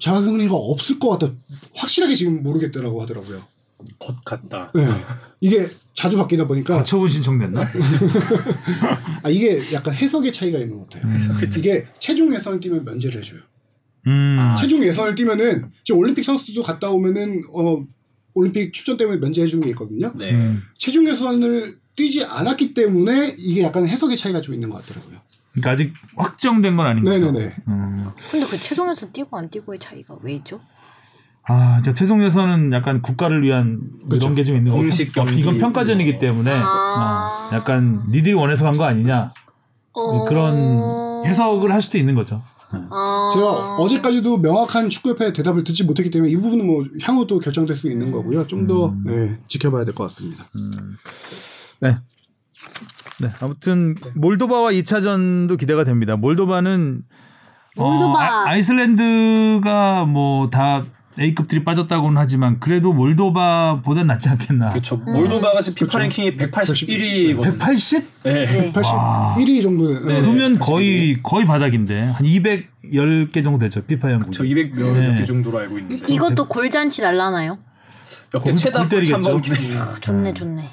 [0.00, 1.32] 자가 격리가 없을 것 같다.
[1.74, 3.42] 확실하게 지금 모르겠더라고 하더라고요.
[3.98, 4.72] 것 같다.
[4.74, 4.86] 네.
[5.40, 7.60] 이게 자주 바뀌다 보니까 가처분 신청됐나?
[9.22, 11.12] 아 이게 약간 해석의 차이가 있는 것 같아요.
[11.12, 11.20] 음.
[11.56, 13.40] 이게 최종 예선을 뛰면 면제를 해줘요.
[14.06, 14.36] 음.
[14.38, 17.84] 아, 최종 예선을 뛰면은 지금 올림픽 선수도 갔다 오면은 어
[18.34, 20.12] 올림픽 출전 때문에 면제해 주는 게 있거든요.
[20.16, 20.32] 네.
[20.32, 20.60] 음.
[20.76, 25.17] 최종 예선을 뛰지 않았기 때문에 이게 약간 해석의 차이가 좀 있는 것 같더라고요.
[25.60, 27.30] 그러니까 아직 확정된 건 아닌 거죠.
[27.32, 27.54] 네네네.
[27.68, 28.10] 음.
[28.30, 30.60] 근데 그 최종에서 뛰고 안 뛰고의 차이가 왜죠?
[31.50, 34.26] 아, 저 최종 예선은 약간 국가를 위한 그렇죠.
[34.26, 35.40] 이런 게 좀 있는 거 공식 어, 경기.
[35.40, 37.48] 이건 평가전이기 때문에 아.
[37.50, 39.32] 어, 약간 니들이 원해서 간 거 아니냐
[39.94, 40.24] 어...
[40.26, 42.42] 그런 해석을 할 수도 있는 거죠.
[42.70, 43.30] 아...
[43.32, 47.90] 제가 어제까지도 명확한 축구협회 대답을 듣지 못했기 때문에 이 부분은 뭐 향후 또 결정될 수
[47.90, 48.46] 있는 거고요.
[48.46, 49.02] 좀더 음.
[49.06, 50.44] 네, 지켜봐야 될 것 같습니다.
[51.80, 51.96] 네.
[53.20, 53.30] 네.
[53.40, 56.16] 아무튼 몰도바와 2차전도 기대가 됩니다.
[56.16, 57.02] 몰도바는
[57.76, 58.48] 몰도바.
[58.48, 60.84] 아, 이슬랜드가 뭐 다
[61.20, 64.68] A급들이 빠졌다고는 하지만 그래도 몰도바보단 낫지 않겠나.
[64.70, 64.98] 그렇죠.
[64.98, 67.42] 몰도바가 지금 피파 랭킹이 181위거든요.
[67.58, 68.22] 180?
[68.22, 68.32] 네.
[68.46, 68.72] 네.
[68.72, 69.94] 81위 정도.
[69.94, 70.20] 네.
[70.20, 70.58] 그러면 181.
[70.60, 74.30] 거의 거의 바닥인데 한 210개 정도 되죠 피파 연구.
[74.30, 75.18] 저 200몇 네.
[75.18, 76.06] 개 정도로 알고 이, 있는데.
[76.06, 77.58] 이것도 골잔치 날라나요?
[78.32, 79.40] 역대 골- 최다 골 때리겠죠.
[79.40, 80.00] 기록.
[80.00, 80.70] 좋네 좋네.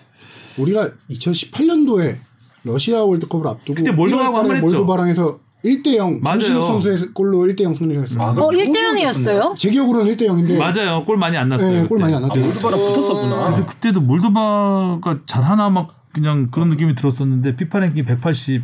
[0.60, 2.20] 우리가 2018년도에
[2.66, 4.78] 러시아 월드컵을 앞두고 그때 몰도바하고 1월 달에 한번 했죠.
[4.78, 6.62] 몰도바랑 해서 1대 0 맞아요.
[6.62, 8.24] 선수의 골로 1대 0 승리를 했어요.
[8.24, 9.56] 아, 어 그럼 1대 0이었어요?
[9.56, 11.04] 제 기억으로는 1대 0인데 맞아요.
[11.06, 11.84] 골 많이 안 났어요.
[11.84, 12.00] 네, 골.
[12.00, 12.44] 많이 안 아, 났대요.
[12.44, 13.44] 몰도바랑 붙었었구나.
[13.46, 18.64] 그래서 그때도 몰도바가 잘하나 막 그냥 그런 느낌이 들었었는데 피파 랭킹 180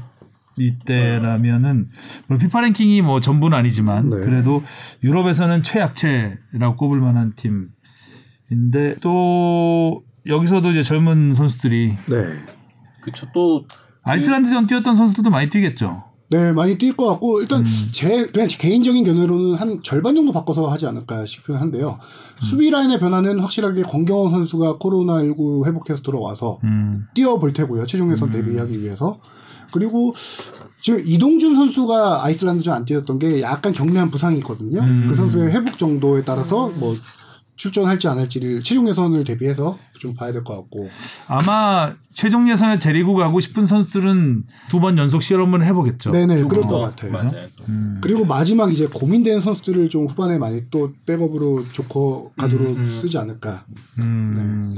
[0.57, 1.89] 이때라면은
[2.27, 4.17] 물론 피파 랭킹이 뭐 전부는 아니지만 네.
[4.17, 4.63] 그래도
[5.03, 12.25] 유럽에서는 최약체라고 꼽을 만한 팀인데 또 여기서도 이제 젊은 선수들이 네.
[13.01, 13.27] 그렇죠.
[13.33, 13.65] 또
[14.03, 16.03] 아이슬란드전 뛰었던 선수들도 많이 뛰겠죠.
[16.31, 17.89] 네, 많이 뛸 것 같고 일단 음.
[17.91, 21.99] 제 그냥 제 개인적인 견해로는 한 절반 정도 바꿔서 하지 않을까 싶긴 한데요.
[22.39, 27.05] 수비 라인의 변화는 확실하게 권경원 선수가 코로나 19 회복해서 들어와서 음.
[27.13, 27.85] 뛰어볼 테고요.
[27.85, 29.19] 최종 예선 대비하기 위해서.
[29.73, 30.13] 그리고
[30.79, 34.79] 지금 이동준 선수가 아이슬란드전 안 뛰었던 게 약간 경미한 부상이 있거든요.
[34.79, 35.07] 음.
[35.09, 36.95] 그 선수의 회복 정도에 따라서 뭐
[37.65, 40.89] 출전할지 안 할지를 최종 예선을 대비해서 좀 봐야 될 것 같고.
[41.27, 46.09] 아마 최종 예선에 데리고 가고 싶은 선수들은 두 번 연속 실험을 해보겠죠.
[46.11, 47.11] 네네, 그럴 것 어, 같아요.
[47.11, 47.45] 맞아요.
[47.55, 47.63] 또.
[48.01, 52.99] 그리고 마지막 이제 고민되는 선수들을 좀 후반에 많이 또 백업으로 조커 가드로 음, 음.
[52.99, 53.63] 쓰지 않을까.
[53.99, 54.73] 음.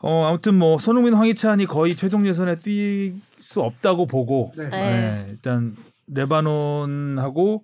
[0.00, 4.68] 어 아무튼 뭐 손흥민 황희찬이 거의 최종 예선에 뛸 수 없다고 보고 네.
[4.68, 5.74] 네, 일단
[6.08, 7.62] 레바논하고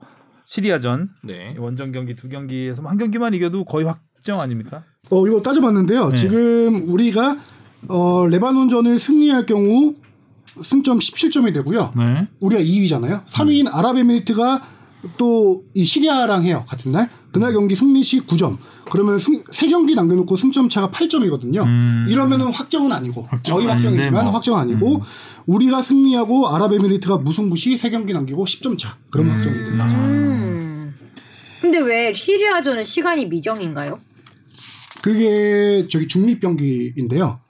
[0.51, 1.55] 시리아전 네.
[1.57, 4.83] 원정 경기 두 경기에서 한 경기만 이겨도 거의 확정 아닙니까?
[5.09, 6.09] 어 이거 따져봤는데요.
[6.09, 6.17] 네.
[6.17, 7.37] 지금 우리가
[7.87, 9.95] 어 레바논전을 승리할 경우
[10.61, 11.93] 승점 17점이 되고요.
[11.97, 12.27] 네.
[12.41, 13.25] 우리가 2위잖아요.
[13.27, 14.63] 3위인 아랍에미리트가
[15.19, 16.65] 또 이 시리아랑 해요.
[16.69, 17.09] 같은 날.
[17.33, 18.59] 그날 경기 승리 시 9점.
[18.91, 21.63] 그러면 승, 3경기 남겨놓고 승점 차가 8점이거든요.
[21.65, 22.07] 음.
[22.09, 24.33] 이러면은 확정은 아니고 저희 아닌데 확정이지만 뭐.
[24.35, 25.01] 확정은 아니고
[25.47, 28.97] 우리가 승리하고 아랍에미리트가 무승부 시 3경기 남기고 10점 차.
[29.11, 29.97] 그러면 확정이 되는 거죠.
[29.97, 30.30] 음.
[31.61, 33.99] 근데 왜 시리아전은 시간이 미정인가요?
[35.03, 37.41] 그게 저기 중립 경기인데요.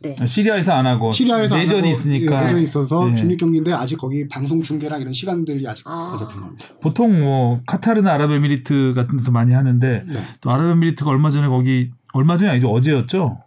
[0.00, 0.16] 네.
[0.26, 3.14] 시리아에서 안 하고 시리아에서 안 내전이 하고, 있으니까 예, 내전이 있어서 네.
[3.14, 6.10] 중립 경기인데 아직 거기 방송 중계랑 이런 시간들이 아직 아.
[6.12, 6.66] 안 잡힌 겁니다.
[6.80, 10.20] 보통 뭐 카타르나 아랍에미리트 같은 데서 많이 하는데 네.
[10.40, 13.38] 또 아랍에미리트가 얼마 전에 거기 얼마 전이 아니죠 어제였죠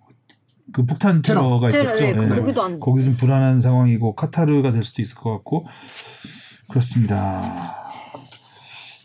[0.72, 2.22] 그 폭탄 테러가 테러, 있었죠.
[2.22, 2.40] 네, 예.
[2.40, 5.66] 거기도 안 거기 좀 불안한 상황이고 카타르가 될 수도 있을 것 같고
[6.70, 7.85] 그렇습니다.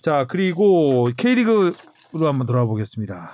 [0.03, 1.73] 자 그리고 K리그로
[2.13, 3.31] 한번 돌아와 보겠습니다.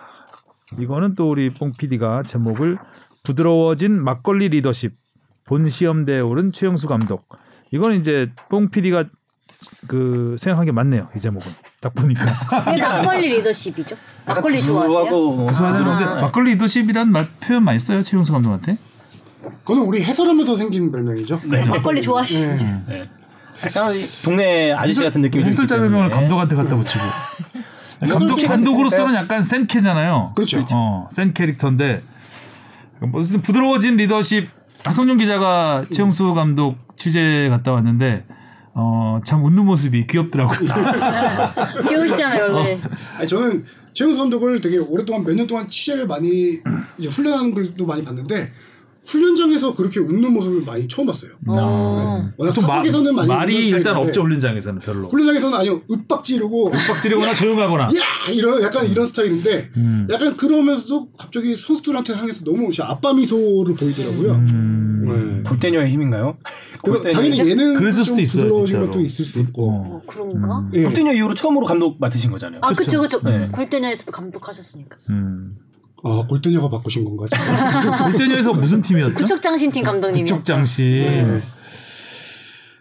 [0.81, 2.79] 이거는 또 우리 뽕 PD가 제목을
[3.23, 4.93] 부드러워진 막걸리 리더십
[5.45, 7.29] 본 시험대에 오른 최영수 감독.
[7.73, 9.05] 이거는 이제 뽕 PD가
[9.87, 11.09] 그 생각한 게 맞네요.
[11.17, 11.51] 이 제목은
[11.81, 12.25] 딱 보니까
[12.73, 13.97] 이게 막걸리 리더십이죠.
[14.27, 14.99] 막걸리 좋아하세요?
[14.99, 18.77] 구수하고 뭐 구수하는데 부드러운- 막걸리 리더십이란 말 표현 많이 써요 최영수 감독한테.
[19.61, 21.41] 그거는 우리 해설하면서 생긴 별명이죠.
[21.45, 21.65] 네.
[21.65, 22.57] 막걸리 좋아하시는.
[22.57, 22.83] 네.
[22.89, 23.11] 네.
[23.65, 25.77] 약간 이 동네 아저씨 같은 느낌이 들기 해설자.
[25.77, 27.05] 별명을 감독한테 갖다 붙이고.
[28.09, 30.33] 감독 감독으로서는 약간 센 캐잖아요.
[30.37, 30.67] 그렇죠.
[30.73, 32.03] 어, 센 캐릭터인데
[33.01, 34.49] 무슨 부드러워진 리더십
[34.85, 38.25] 하성룡 기자가 최영수 감독 취재 갔다 왔는데
[38.75, 40.69] 어, 참 웃는 모습이 귀엽더라고요.
[41.89, 42.81] 귀여우시잖아요 원래.
[43.19, 46.59] 아니, 저는 최영수 감독을 되게 오랫동안 몇 년 동안 취재를 많이
[46.99, 48.53] 이제 훈련하는 걸도 많이 봤는데
[49.07, 51.33] 훈련장에서 그렇게 웃는 모습을 많이 처음 봤어요.
[51.47, 52.29] 어.
[52.37, 55.09] 워낙 좀 마- 사석에서는 많이 말이 일단 없죠 훈련장에서는 별로.
[55.09, 57.85] 훈련장에서는 아니요 윽박 지르고 빡지르거나 조용하거나.
[57.85, 60.07] 야 이런 약간 이런 스타일인데 음.
[60.11, 64.33] 약간 그러면서도 갑자기 선수들한테 향해서 너무 아빠 미소를 보이더라고요.
[64.33, 65.03] 음.
[65.07, 65.43] 네.
[65.49, 66.37] 골대녀의 힘인가요?
[66.83, 67.15] 그래서 골대녀.
[67.15, 68.81] 당연히 얘는 그랬을 좀 수도 있어요, 부드러워진.
[68.87, 69.71] 것도 있을 수 있고.
[69.71, 70.69] 어, 그런가?
[70.75, 70.83] 예.
[70.83, 72.61] 골대녀 이후로 처음으로 감독 맡으신 거잖아요.
[72.65, 73.21] 아 그쵸 그쵸.
[73.23, 73.49] 네.
[73.53, 74.97] 골대녀에서도 감독하셨으니까.
[75.11, 75.57] 음.
[76.07, 77.27] 아 골대녀가 바꾸신 건가?
[78.05, 79.15] 골대녀에서 무슨 팀이었죠?
[79.15, 80.25] 구척장신팀 감독님이.
[80.25, 81.43] 북적장신.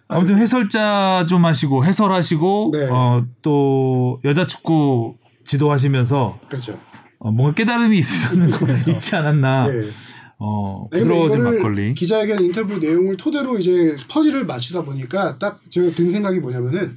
[0.08, 2.88] 아무튼 해설자 좀 하시고 해설하시고 네.
[2.92, 5.16] 어, 또 여자 축구
[5.46, 6.80] 지도하시면서 그렇죠.
[7.20, 9.68] 어, 뭔가 깨달음이 있으셨는 거 있지 않았나.
[9.68, 9.90] 네.
[10.38, 11.94] 어, 부드러워진 이거를 막걸리.
[11.96, 16.96] 기자회견 인터뷰 내용을 토대로 이제 퍼즐을 맞추다 보니까 딱 제가 든 생각이 뭐냐면은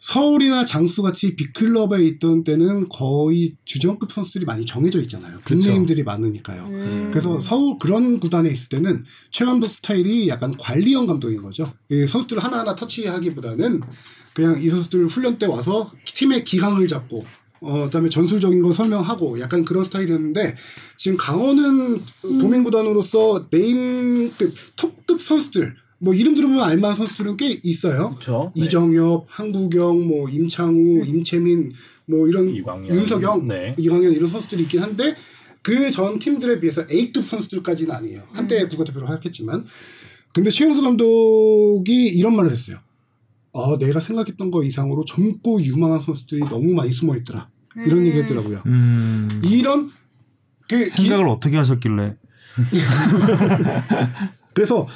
[0.00, 5.40] 서울이나 장수 같이 빅클럽에 있던 때는 거의 주전급 선수들이 많이 정해져 있잖아요.
[5.46, 6.66] 빅네임들이 많으니까요.
[6.66, 7.08] 음.
[7.10, 11.72] 그래서 서울 그런 구단에 있을 때는 최 감독 스타일이 약간 관리형 감독인 거죠.
[11.90, 13.82] 이 선수들 하나하나 터치하기보다는
[14.32, 17.24] 그냥 이 선수들 훈련 때 와서 팀의 기강을 잡고
[17.60, 20.54] 어, 그다음에 전술적인 거 설명하고 약간 그런 스타일이었는데
[20.96, 28.10] 지금 강원은 도민구단으로서 네임급 톱급 선수들 뭐 이름 들으면 알만한 선수들은 꽤 있어요.
[28.10, 28.52] 그렇죠.
[28.56, 28.64] 네.
[28.64, 31.72] 이정엽, 한국영, 뭐 임창우, 임채민,
[32.06, 32.94] 뭐 이런 이광현.
[32.94, 33.72] 윤석영, 네.
[33.78, 35.14] 이광현 이런 선수들이 있긴 한데
[35.62, 38.22] 그 전 팀들에 비해서 A급 선수들까지는 아니에요.
[38.32, 39.64] 한때 국가대표로 활약했지만
[40.32, 42.78] 근데 최용수 감독이 이런 말을 했어요.
[43.52, 47.50] 아, 내가 생각했던 거 이상으로 젊고 유망한 선수들이 너무 많이 숨어 있더라.
[47.84, 48.62] 이런 얘기 했더라고요.
[48.66, 49.90] 음, 이런
[50.68, 52.16] 그 기- 생각을 어떻게 하셨길래?
[54.54, 54.86] 그래서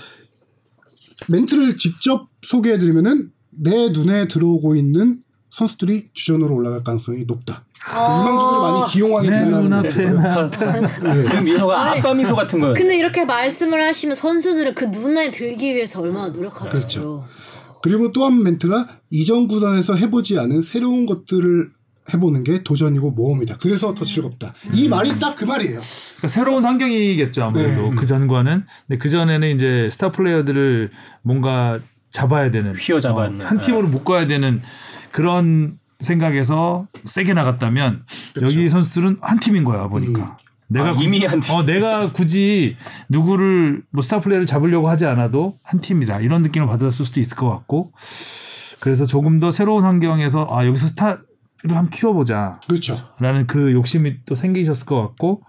[1.30, 5.18] 멘트를 직접 소개해드리면은 내 눈에 들어오고 있는
[5.50, 7.64] 선수들이 주전으로 올라갈 가능성이 높다.
[7.86, 8.88] 아.
[8.96, 10.50] 유망주들을 많이 눈앞에 나.
[10.50, 12.00] 그 미소가 아니.
[12.00, 12.74] 아빠 미소 같은 거예요.
[12.74, 16.70] 근데 이렇게 말씀을 하시면 선수들은 그 눈에 들기 위해서 얼마나 노력하겠어요.
[16.70, 17.24] 그렇죠.
[17.82, 21.70] 그리고 또 한 멘트가 이전 구단에서 해보지 않은 새로운 것들을
[22.12, 23.56] 해보는 게 도전이고 모험이다.
[23.60, 24.52] 그래서 더 즐겁다.
[24.72, 25.80] 이 말이 딱 그 말이에요.
[25.80, 27.96] 그러니까 새로운 환경이겠죠 아무래도 네.
[27.96, 28.64] 그 전과는.
[28.86, 30.90] 근데 그 전에는 이제 스타 플레이어들을
[31.22, 31.80] 뭔가
[32.10, 33.42] 잡아야 되는 휘어 잡아야 하는.
[33.42, 34.60] 어, 한 팀으로 묶어야 되는
[35.12, 38.54] 그런 생각에서 세게 나갔다면 그렇죠.
[38.58, 40.36] 여기 선수들은 한 팀인 거야 보니까.
[40.68, 41.54] 내가 아, 굳이- 이미 한 팀.
[41.54, 42.76] 어, 내가 굳이
[43.08, 47.48] 누구를 뭐 스타 플레이를 잡으려고 하지 않아도 한 팀이다 이런 느낌을 받았을 수도 있을 것
[47.50, 47.92] 같고
[48.80, 51.18] 그래서 조금 더 새로운 환경에서 아 여기서 스타
[51.66, 52.98] 를 한번 키워보자라는 그렇죠.
[53.46, 55.40] 그 욕심이 또 생기셨을 것 같고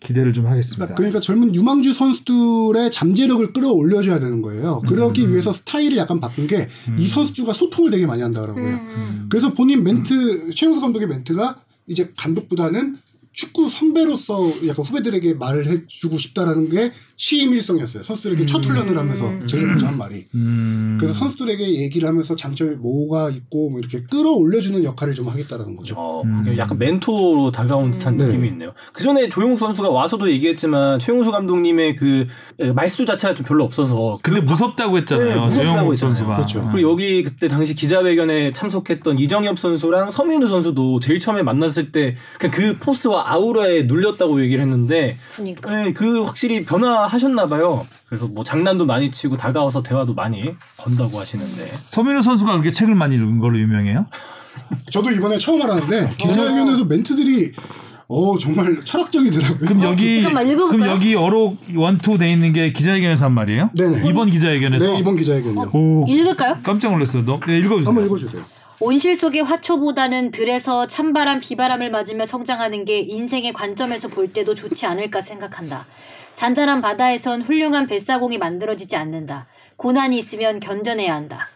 [0.00, 0.94] 기대를 좀 하겠습니다.
[0.94, 4.80] 그러니까 젊은 유망주 선수들의 잠재력을 끌어올려줘야 되는 거예요.
[4.88, 5.32] 그러기 음.
[5.32, 8.64] 위해서 스타일을 약간 바꾼 게이 선수들과 소통을 되게 많이 한다더라고요.
[8.64, 9.26] 음.
[9.28, 12.96] 그래서 본인 멘트 최용수 감독의 멘트가 이제 감독보다는
[13.32, 18.02] 축구 선배로서 약간 후배들에게 말을 해주고 싶다라는 게 취임 일성이었어요.
[18.02, 20.24] 선수들에게 첫 훈련을 하면서 제일 먼저 한 말이.
[20.34, 20.96] 음.
[20.98, 25.94] 그래서 선수들에게 얘기를 하면서 장점이 뭐가 있고 뭐 이렇게 끌어올려주는 역할을 좀 하겠다라는 거죠.
[25.96, 26.42] 어, 음.
[26.44, 28.26] 그게 약간 멘토로 다가온 듯한 네.
[28.26, 28.72] 느낌이 있네요.
[28.92, 32.26] 그 전에 조용수 선수가 와서도 얘기했지만 최용수 감독님의 그
[32.74, 35.42] 말수 자체가 좀 별로 없어서 근데 무섭다고 네, 했잖아요.
[35.42, 35.96] 무섭다고 조영욱 했잖아요.
[35.96, 36.36] 선수가.
[36.36, 36.60] 그렇죠.
[36.60, 36.70] 어.
[36.72, 42.54] 그리고 여기 그때 당시 기자회견에 참석했던 이정엽 선수랑 서민우 선수도 제일 처음에 만났을 때 그냥
[42.54, 45.74] 그 포스와 아우라에 눌렸다고 얘기를 했는데 그러니까.
[45.74, 47.86] 네, 그 확실히 변화하셨나 봐요.
[48.06, 53.14] 그래서 뭐 장난도 많이 치고 다가와서 대화도 많이 건다고 하시는데 서민우 선수가 그렇게 책을 많이
[53.16, 54.06] 읽은 걸로 유명해요?
[54.90, 57.52] 저도 이번에 처음 알았는데 기자회견에서 멘트들이
[58.12, 59.58] 어 정말 철학적이더라고요.
[59.60, 60.78] 그럼 여기 잠깐만, 읽어볼까요?
[60.80, 63.70] 그럼 여기 어록 원투 돼 있는 게 기자회견에서 한 말이에요?
[63.76, 64.08] 네네.
[64.08, 64.84] 이번 기자회견에서.
[64.84, 65.70] 네 이번 기자회견 요.
[65.72, 66.56] 오 읽을까요?
[66.64, 67.24] 깜짝 놀랐어요.
[67.24, 67.86] 너 네, 읽어주세요.
[67.88, 68.42] 한번 읽어주세요.
[68.82, 75.20] 온실 속의 화초보다는 들에서 찬바람, 비바람을 맞으며 성장하는 게 인생의 관점에서 볼 때도 좋지 않을까
[75.20, 75.86] 생각한다.
[76.32, 79.46] 잔잔한 바다에선 훌륭한 뱃사공이 만들어지지 않는다.
[79.76, 81.50] 고난이 있으면 견뎌내야 한다.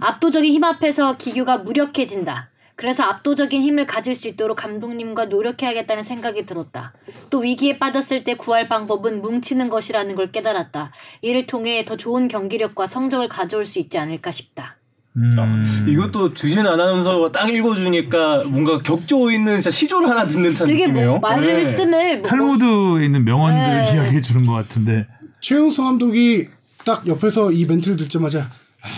[0.00, 2.50] 압도적인 힘 앞에서 기교가 무력해진다.
[2.74, 6.94] 그래서 압도적인 힘을 가질 수 있도록 감독님과 노력해야겠다는 생각이 들었다.
[7.30, 10.90] 또 위기에 빠졌을 때 구할 방법은 뭉치는 것이라는 걸 깨달았다.
[11.22, 14.78] 이를 통해 더 좋은 경기력과 성적을 가져올 수 있지 않을까 싶다.
[15.16, 15.86] 음.
[15.88, 21.10] 이것도 주신 아나운서가 딱 읽어주니까 뭔가 격조 있는 진짜 시조를 하나 듣는 듯한 되게 느낌이에요.
[21.10, 22.16] 뭐 말을 네.
[22.16, 23.94] 뭐 탈무드에 있는 명언들 네.
[23.94, 25.06] 이야기해 주는 것 같은데.
[25.40, 26.48] 최용수 감독이
[26.84, 28.50] 딱 옆에서 이 멘트를 듣자마자
[28.82, 28.88] 아,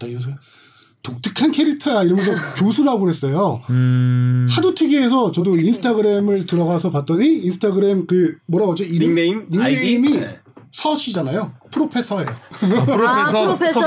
[0.00, 0.30] 나 이러면서
[1.02, 3.62] 독특한 캐릭터야 이러면서 교수라고 그랬어요.
[3.70, 4.46] 음.
[4.50, 8.84] 하도 특이해서 저도 인스타그램을 들어가서 봤더니 인스타그램 그 뭐라고 하죠?
[8.84, 9.08] 이름?
[9.14, 9.46] 닉네임?
[9.50, 10.26] 닉네임이 아이디?
[10.72, 10.82] 네.
[10.82, 11.52] 서시잖아요.
[11.70, 12.28] 프로페서예요.
[12.28, 13.08] 아, 프로페서.
[13.08, 13.80] 아, 프로페서.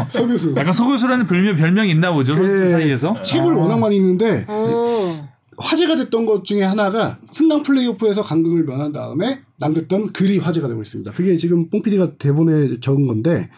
[0.00, 0.06] 어.
[0.08, 0.54] 서교수.
[0.56, 2.68] 약간 서교수라는 별명 별명이 있나 보죠 선수 네.
[2.68, 3.20] 사이에서.
[3.22, 4.86] 책을 워낙 많이 읽는데 오.
[5.58, 11.12] 화제가 됐던 것 중에 하나가 승강 플레이오프에서 강등을 면한 다음에 남겼던 글이 화제가 되고 있습니다.
[11.12, 13.48] 그게 지금 뽕피디가 대본에 적은 건데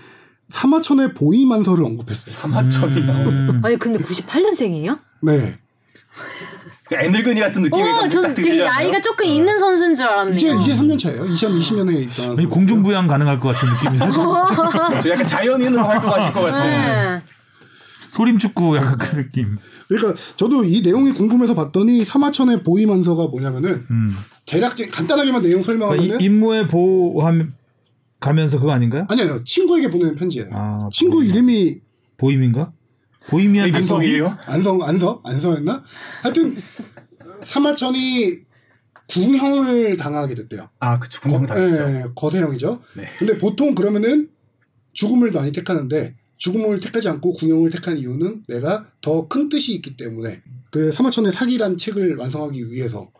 [0.49, 2.35] 사마천의 보이만서를 언급했어요.
[2.35, 3.61] 사마천이 나오는 음.
[3.65, 4.99] 아니 근데 98년생이에요?
[5.23, 5.55] 네.
[6.87, 8.63] 그 애늙은이 같은 느낌이 어, 딱 저는 되게?
[8.63, 10.37] 나이가 조금 있는 선수인 줄 알았네요.
[10.37, 11.25] 이제 이제 3년 차예요.
[11.25, 14.27] 2020년에 입단한 아니, 공중부양 가능할 것 같은 느낌이 살짝.
[15.03, 16.71] 저 약간 자연인으로 활동하실 것 같은.
[16.71, 17.23] 네.
[18.09, 19.57] 소림축구 약간 그 느낌.
[19.89, 24.15] 그러니까 저도 이 내용이 궁금해서 봤더니 사마천의 보이만서가 뭐냐면은 음.
[24.47, 27.55] 대략적 간단하게만 내용 설명하면은 그러니까 이- 임무에 보호함
[28.21, 29.07] 가면서 그거 아닌가요?
[29.11, 30.49] 아니 아니요 친구에게 보내는 편지예요.
[30.53, 31.79] 아, 친구 이름이
[32.17, 32.73] 보임인가?
[33.29, 33.75] 보이미안 랩소디?
[33.75, 34.39] 민성이에요?
[34.47, 35.83] 안성 안서 안서였나?
[36.23, 36.57] 하여튼
[37.43, 38.39] 사마천이
[39.09, 40.69] 궁형을 당하게 됐대요.
[40.81, 41.21] 아, 그쵸.
[41.21, 41.77] 궁금 당했죠.
[41.77, 42.81] 예, 거세형이죠.
[42.97, 43.05] 네.
[43.19, 44.31] 근데 보통 그러면은
[44.93, 50.43] 죽음을 많이 택하는데 죽음을 택하지 않고 궁형을 택한 이유는 내가 더 큰 뜻이 있기 때문에
[50.71, 53.11] 그 사마천의 사기란 책을 완성하기 위해서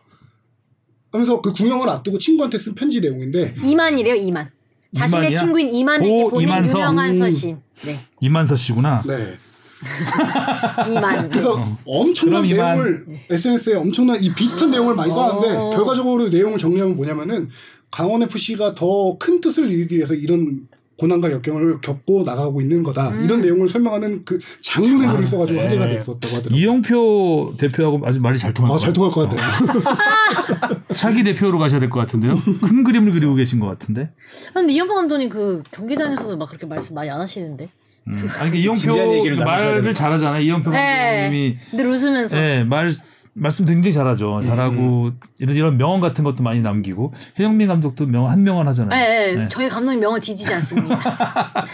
[1.11, 4.49] 하면서 그 궁형을 앞두고 친구한테 쓴 편지 내용인데 이만이래요, 이만.
[4.93, 5.39] 자신의 이만이야?
[5.39, 6.77] 친구인 이만에게 오, 보낸 이만서?
[6.79, 7.19] 유명한 음.
[7.19, 7.59] 서신.
[7.85, 9.03] 네, 이만서 씨구나.
[9.05, 9.37] 네
[10.91, 11.29] 이만.
[11.29, 11.51] 그래서
[11.85, 12.75] 엄청난 그럼 이만.
[12.77, 15.69] 내용을 SNS에 엄청난 이 비슷한 내용을 많이 썼는데 어.
[15.71, 17.49] 결과적으로 내용을 정리하면 뭐냐면은
[17.91, 20.67] 강원 FC가 더 큰 뜻을 이루기 위해서 이런
[20.97, 23.23] 고난과 역경을 겪고 나가고 있는 거다 음.
[23.25, 25.63] 이런 내용을 설명하는 그 장문의 글을 써가지고 네.
[25.65, 26.57] 화제가 됐었다고 하더라고요.
[26.57, 29.09] 이영표 대표하고 아주 말이 잘 통할 아, 것잘 같아요.
[29.11, 30.95] 통할 것 같아요.
[30.95, 32.35] 차기 대표로 가셔야 될 것 같은데요.
[32.61, 34.11] 큰 그림을 그리고 계신 것 같은데.
[34.53, 37.69] 근데 이현파 감독님 그 경기장에서도 막 그렇게 말씀 많이 안 하시는데.
[38.07, 38.13] 음.
[38.39, 39.93] 아니 그러니까 이영표 진지한 얘기를 나누셔야 말을.
[39.93, 40.41] 잘하잖아요.
[40.41, 41.21] 이영표 네.
[41.21, 42.37] 감독님이 늘 웃으면서.
[42.37, 42.91] 네, 말
[43.37, 44.41] 말씀 굉장히 잘하죠.
[44.45, 48.97] 잘하고 이런 이런 명언 같은 것도 많이 남기고 해영민 감독도 명언 한 명언 하잖아요.
[48.97, 49.39] 네, 네.
[49.39, 49.49] 네.
[49.49, 50.97] 저희 감독님 명언 뒤지지 않습니다.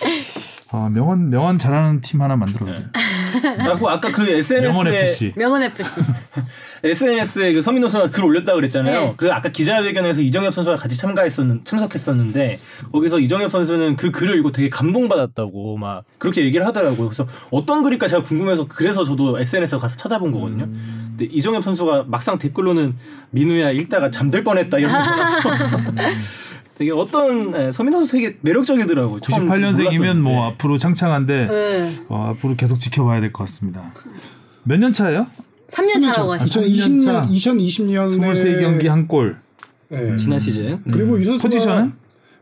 [0.72, 2.86] 아, 명언 명언 잘하는 팀 하나 만들어야 돼.
[3.64, 5.32] 그리고 아까 그 명언 SNS에 FC.
[5.36, 6.00] 명언 FC.
[6.84, 9.00] SNS에 그 서민호 선수가 글 올렸다 그랬잖아요.
[9.00, 9.14] 네.
[9.16, 12.58] 그 아까 기자회견에서 이정엽 선수가 같이 참가했었는 참석했었는데
[12.92, 17.08] 거기서 이정엽 선수는 그 글을 읽고 되게 감동받았다고 막 그렇게 얘기를 하더라고요.
[17.08, 20.66] 그래서 어떤 글일까 제가 궁금해서 그래서 저도 SNS에 가서 찾아본 거거든요.
[20.66, 22.96] 근데 이정엽 선수가 막상 댓글로는
[23.30, 25.10] 민우야 읽다가 잠들 뻔했다 이러면서
[26.80, 29.20] 되게 어떤 예, 서민호 선수 되게 매력적이더라고요.
[29.20, 30.36] 처음 98년생이면 뭐 몰랐었는데.
[30.54, 32.04] 앞으로 창창한데 네.
[32.08, 33.92] 어, 앞으로 계속 지켜봐야 될 것 같습니다.
[34.64, 35.26] 몇 년 차예요?
[35.68, 36.62] 3년 차라고 하시죠.
[36.62, 37.26] 2020년 차.
[37.26, 39.36] 2020년에 23경기 한 골.
[39.90, 40.16] 네.
[40.16, 41.92] 지난 시즌 그리고 이 선수가 포지션은?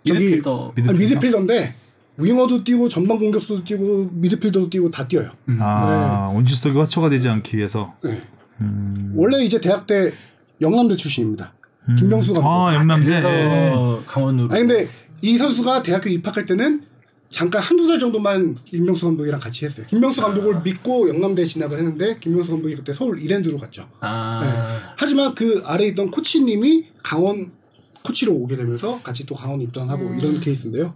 [0.04, 0.90] 미드필더 미드필더?
[0.90, 1.74] 아니, 미드필더인데
[2.18, 5.30] 윙어도 뛰고 전방 공격수도 뛰고 미드필더도 뛰고 다 뛰어요.
[5.58, 7.92] 아, 온실 속에 화초가 되지 않기 위해서.
[8.04, 8.22] 네.
[8.60, 9.14] 음.
[9.16, 10.12] 원래 이제 대학 때
[10.60, 11.54] 영남대 출신입니다.
[11.96, 12.48] 김명수 감독.
[12.48, 13.08] 아, 영남대.
[13.08, 14.88] 그래서 강원으로 아니 근데
[15.22, 16.82] 이 선수가 대학교 입학할 때는
[17.28, 19.86] 잠깐 한두 달 정도만 김명수 감독이랑 같이 했어요.
[19.88, 23.88] 김명수 감독을 믿고 영남대에 진학을 했는데 김명수 감독이 그때 서울 이랜드로 갔죠.
[24.00, 24.92] 아 네.
[24.96, 27.52] 하지만 그 아래 있던 코치님이 강원
[28.02, 30.94] 코치로 오게 되면서 같이 또 강원 입단하고 이런 케이스인데요.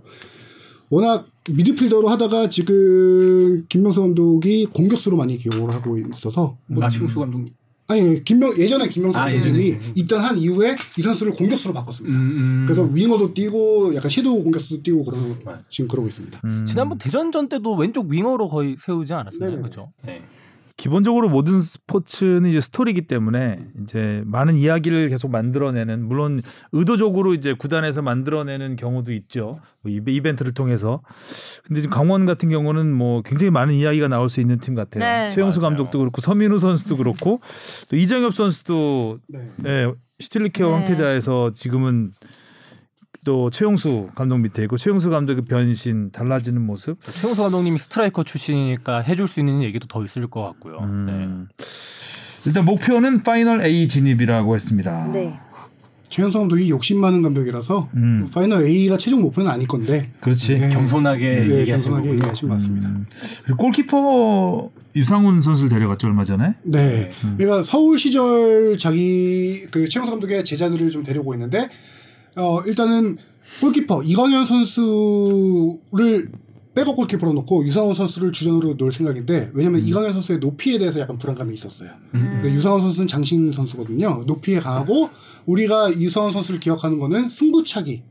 [0.89, 7.53] 워낙 미드필더로 하다가 지금 김명수 감독이 공격수로 많이 기용을 하고 있어서 뭐 나충수 감독님.
[7.93, 9.93] 아니 김명 예전에 김명수 아, 감독님이 예전에.
[9.95, 12.19] 입단한 이후에 이 선수를 공격수로 바꿨습니다.
[12.19, 15.61] 음, 그래서 윙어도 뛰고 약간 섀도우 공격수도 뛰고 그러 맞아요.
[15.69, 16.41] 지금 그러고 있습니다.
[16.45, 16.65] 음.
[16.67, 19.51] 지난번 대전전 때도 왼쪽 윙어로 거의 세우지 않았었나요?
[19.51, 19.63] 네네.
[19.63, 19.93] 그렇죠.
[20.05, 20.23] 네.
[20.83, 28.03] 기본적으로 모든 스포츠는 이제 스토리이기 때문에 이제 많은 이야기를 계속 만들어내는 물론 의도적으로 이제 구단에서
[28.03, 31.01] 만들어내는 경우도 있죠 뭐 이벤트를 통해서
[31.65, 35.33] 근데 지금 강원 같은 경우는 뭐 굉장히 많은 이야기가 나올 수 있는 팀 같아요 네.
[35.33, 35.71] 최영수 맞아요.
[35.71, 37.39] 감독도 그렇고 서민우 선수도 그렇고
[37.89, 39.47] 또 이정협 선수도 네.
[39.59, 40.75] 네, 슈틸리케의 네.
[40.75, 42.11] 황태자에서 지금은
[43.25, 46.99] 또 최용수 감독 밑에 있고 최용수 감독의 변신 달라지는 모습.
[47.13, 50.79] 최용수 감독님이 스트라이커 출신이니까 해줄 수 있는 얘기도 더 있을 것 같고요.
[50.81, 51.49] 음.
[52.45, 55.09] 일단 목표는 파이널 A 진입이라고 했습니다.
[55.13, 55.39] 네.
[56.09, 58.29] 최용수 감독이 욕심 많은 감독이라서 음.
[58.35, 60.59] 파이널 A가 최종 목표는 아닐 건데 그렇지.
[60.59, 60.69] 네.
[60.69, 62.11] 겸손하게 네, 얘기하신 겸손하게.
[62.17, 62.89] 얘기하신 것 같습니다.
[62.89, 63.07] 음.
[63.57, 66.55] 골키퍼 유상훈 선수를 데려갔죠 얼마 전에.
[66.65, 67.13] 네.
[67.39, 71.69] 그러니까 서울 시절 자기 그 최영수 감독의 제자들을 좀 데리고 있는데
[72.37, 73.19] 어 일단은
[73.61, 76.31] 골키퍼 이광현 선수를
[76.75, 81.53] 백업 골키퍼로 놓고 유상원 선수를 주전으로 놓을 생각인데 왜냐면 이광현 선수의 높이에 대해서 약간 불안감이
[81.53, 81.91] 있었어요.
[82.11, 84.25] 근데 유상원 선수는 장신 선수거든요.
[84.27, 85.11] 높이에 강하고
[85.45, 88.05] 우리가 유상원 선수를 기억하는 거는 승부차기.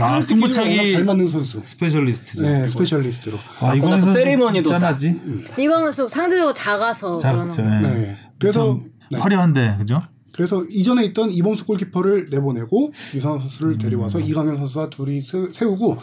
[0.00, 1.60] 아 워낙 승부차기 잘 막는 선수.
[1.62, 2.42] 스페셜리스트죠.
[2.42, 3.38] 네, 스페셜리스트로.
[3.60, 5.20] 아 이거는 선수 세리머니도 짠하지.
[5.58, 7.56] 이거는 좀 상대적으로 작아서 작죠.
[7.56, 7.88] 그러는 거.
[7.88, 7.94] 네.
[7.94, 8.16] 네.
[8.38, 9.18] 그래서 참 네.
[9.18, 10.02] 화려한데 그죠?
[10.34, 15.96] 그래서 이전에 있던 이범수 골키퍼를 내보내고 유상훈 선수를 데려와서 이광연 선수와 둘이 세- 세우고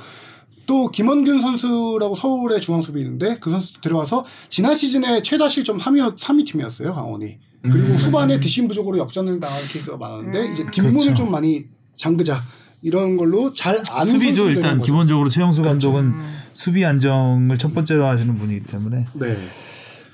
[0.66, 6.16] 또 김원균 선수라고 서울의 중앙 수비 있는데 그 선수 데려와서 지난 시즌에 최다 실점 3위
[6.18, 7.40] 3위 팀이었어요 강원이.
[7.64, 11.14] 그리고 후반에 뒷심 부족으로 역전을 당한 케이스가 많았는데 이제 뒷문을 그렇죠.
[11.14, 11.66] 좀 많이
[11.96, 12.42] 잠그자
[12.82, 14.86] 이런 걸로 잘 아는 수비죠 일단 거죠.
[14.92, 16.14] 기본적으로 최영수 감독은
[16.54, 19.36] 수비 안정을 첫 번째로 하시는 분이기 때문에 네.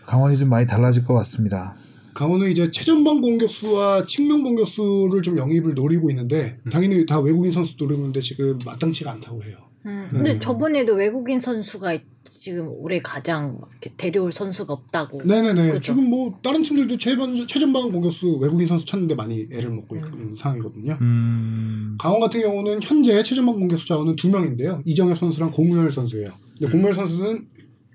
[0.05, 1.75] 강원이 좀 많이 달라질 것 같습니다.
[2.17, 7.99] 강원은 이제 최전방 공격수와 측면 공격수를 좀 영입을 노리고 있는데 당연히 다 외국인 선수 노리고
[7.99, 9.57] 있는데 지금 마땅치가 않다고 해요.
[9.85, 10.07] 음.
[10.09, 15.21] 근데 저번에도 외국인 선수가 지금 올해 가장 이렇게 데려올 선수가 없다고.
[15.25, 15.73] 네네네.
[15.73, 15.79] 그죠.
[15.79, 20.97] 지금 뭐 다른 팀들도 최전 최전방 공격수 외국인 선수 찾는데 많이 애를 먹고 있는 상황이거든요.
[20.99, 24.81] 음, 강원 같은 경우는 현재 최전방 공격수 자원은 두 명인데요.
[24.85, 26.31] 이정엽 선수랑 공무열 선수예요.
[26.57, 27.47] 근데 공무열 선수는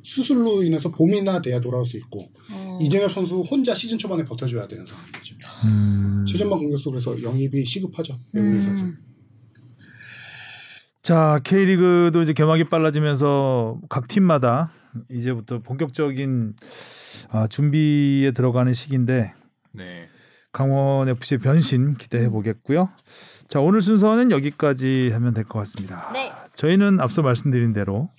[0.02, 2.28] 수술로 인해서 봄이나 돼야 돌아올 수 있고
[2.72, 2.78] 어.
[2.80, 5.36] 이정엽 선수 혼자 시즌 초반에 버텨줘야 되는 상황이죠.
[5.66, 6.24] 음.
[6.26, 8.18] 최전방 공격수 그래서 영입이 시급하죠.
[8.32, 8.84] 외국인 선수.
[8.86, 8.96] 음.
[11.02, 14.70] 자 K리그도 이제 개막이 빨라지면서 각 팀마다
[15.10, 16.54] 이제부터 본격적인
[17.30, 19.32] 아, 준비에 들어가는 시기인데
[19.72, 20.08] 네.
[20.52, 22.90] 강원 FC의 변신 기대해 보겠고요.
[23.48, 26.10] 자 오늘 순서는 여기까지 하면 될 것 같습니다.
[26.12, 26.30] 네.
[26.54, 28.10] 저희는 앞서 말씀드린 대로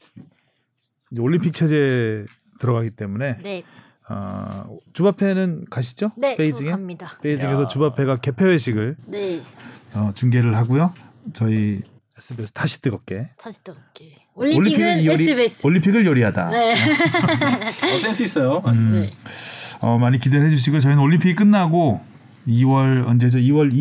[1.17, 2.25] 올림픽 체제
[2.59, 3.63] 들어가기 때문에 네.
[4.07, 6.11] 아, 주바페는 가시죠?
[6.17, 6.35] 네.
[6.35, 7.17] 베이징에 갑니다.
[7.21, 7.67] 베이징에서 야.
[7.67, 9.41] 주바페가 개폐 회식을 네.
[9.93, 10.93] 어, 중계를 하고요.
[11.33, 11.81] 저희
[12.17, 14.15] SBS 다시 뜨겁게 다시 또 볼게.
[14.35, 15.65] 올림픽은 요리, SBS.
[15.65, 16.49] 올림픽을 요리하다.
[16.49, 16.73] 네.
[16.73, 18.61] 어, 센스 있어요.
[18.67, 19.11] 음, 네.
[19.81, 22.01] 어, 많이 기대해 주시고 저희는 올림픽이 끝나고
[22.47, 23.37] 2월 언제죠?
[23.39, 23.71] 2월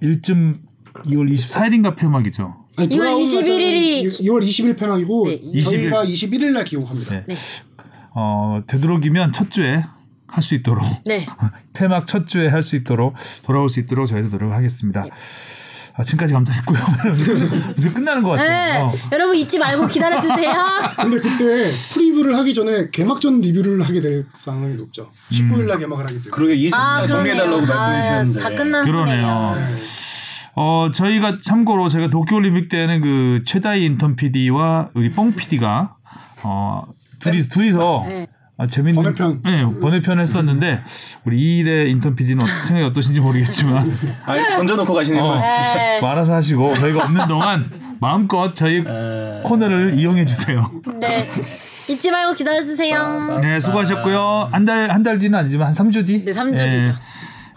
[0.00, 0.58] 21쯤
[1.04, 2.64] 2월 24일인가 폐막이죠.
[2.78, 7.14] 아니, 2월 돌아오는 21일 이- 날짜는 2월 20일 폐막이고 네, 저희가 21일 날 귀국합니다.
[7.14, 7.24] 네.
[7.26, 7.34] 네.
[8.16, 9.84] 어, 되도록이면 첫 주에
[10.28, 11.26] 할 수 있도록 네.
[11.72, 13.14] 폐막 첫 주에 할 수 있도록
[13.44, 15.02] 돌아올 수 있도록 저희도 노력하겠습니다.
[15.04, 15.10] 네.
[15.98, 16.78] 아, 지금까지 감사했고요.
[17.78, 18.48] 이제 끝나는 것 같아요.
[18.50, 18.80] 네.
[18.82, 18.92] 어.
[19.12, 20.52] 여러분 잊지 말고 기다려 주세요.
[21.00, 25.10] 근데 그때 프리뷰를 하기 전에 개막전 리뷰를 하게 될 가능성이 높죠.
[25.30, 26.30] 19일 날 개막을 하기 때문에.
[26.32, 27.74] 그러게 이 아, 정리해달라고 그러네요.
[27.76, 28.40] 말씀해 주셨는데.
[28.40, 29.54] 아, 다 끝난 그러네요.
[29.56, 29.76] 네.
[30.56, 35.94] 어, 저희가 참고로 제가 도쿄올림픽 때는 그 최다희 인턴 PD와 우리 뽕 PD가
[36.42, 36.82] 어,
[37.30, 38.26] 둘이, 둘이서 네.
[38.58, 39.42] 아, 재밌는 번외편.
[39.44, 40.80] 네, 번외편 했었는데
[41.24, 43.92] 우리 이일의 인턴 PD는 생각이 어떠신지 모르겠지만
[44.24, 45.40] 아, 던져놓고 가시는 어, 거.
[45.40, 46.00] 네.
[46.00, 47.70] 뭐 알아서 하시고 저희가 없는 동안
[48.00, 49.42] 마음껏 저희 에...
[49.44, 50.70] 코너를 이용해 주세요.
[51.00, 51.30] 네.
[51.88, 53.38] 잊지 말고 기다려 주세요.
[53.42, 54.48] 네, 수고하셨고요.
[54.52, 56.24] 한 달 한 달 뒤는 아니지만 한 3주 뒤.
[56.24, 56.94] 네, 3주 예, 뒤죠.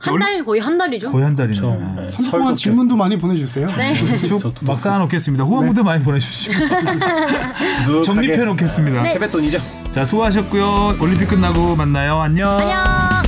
[0.02, 1.12] 한 달 거의 한 달이죠.
[1.12, 1.62] 거의 한 달이네요.
[1.62, 1.78] 그렇죠.
[1.82, 2.02] 예.
[2.02, 2.08] 네.
[2.10, 3.68] 3주 동안 질문도 많이 보내주세요.
[3.78, 3.96] 네.
[4.28, 5.44] 쭉막 쌓아놓겠습니다.
[5.44, 6.54] 후원부도 많이 보내주시고
[8.04, 9.02] 정립해 놓겠습니다.
[9.04, 9.14] 네.
[9.14, 9.60] 세뱃돈이죠.
[9.92, 10.98] 자 수고하셨고요.
[11.02, 12.20] 올림픽 끝나고 만나요.
[12.20, 12.58] 안녕.
[12.60, 13.19] 안녕.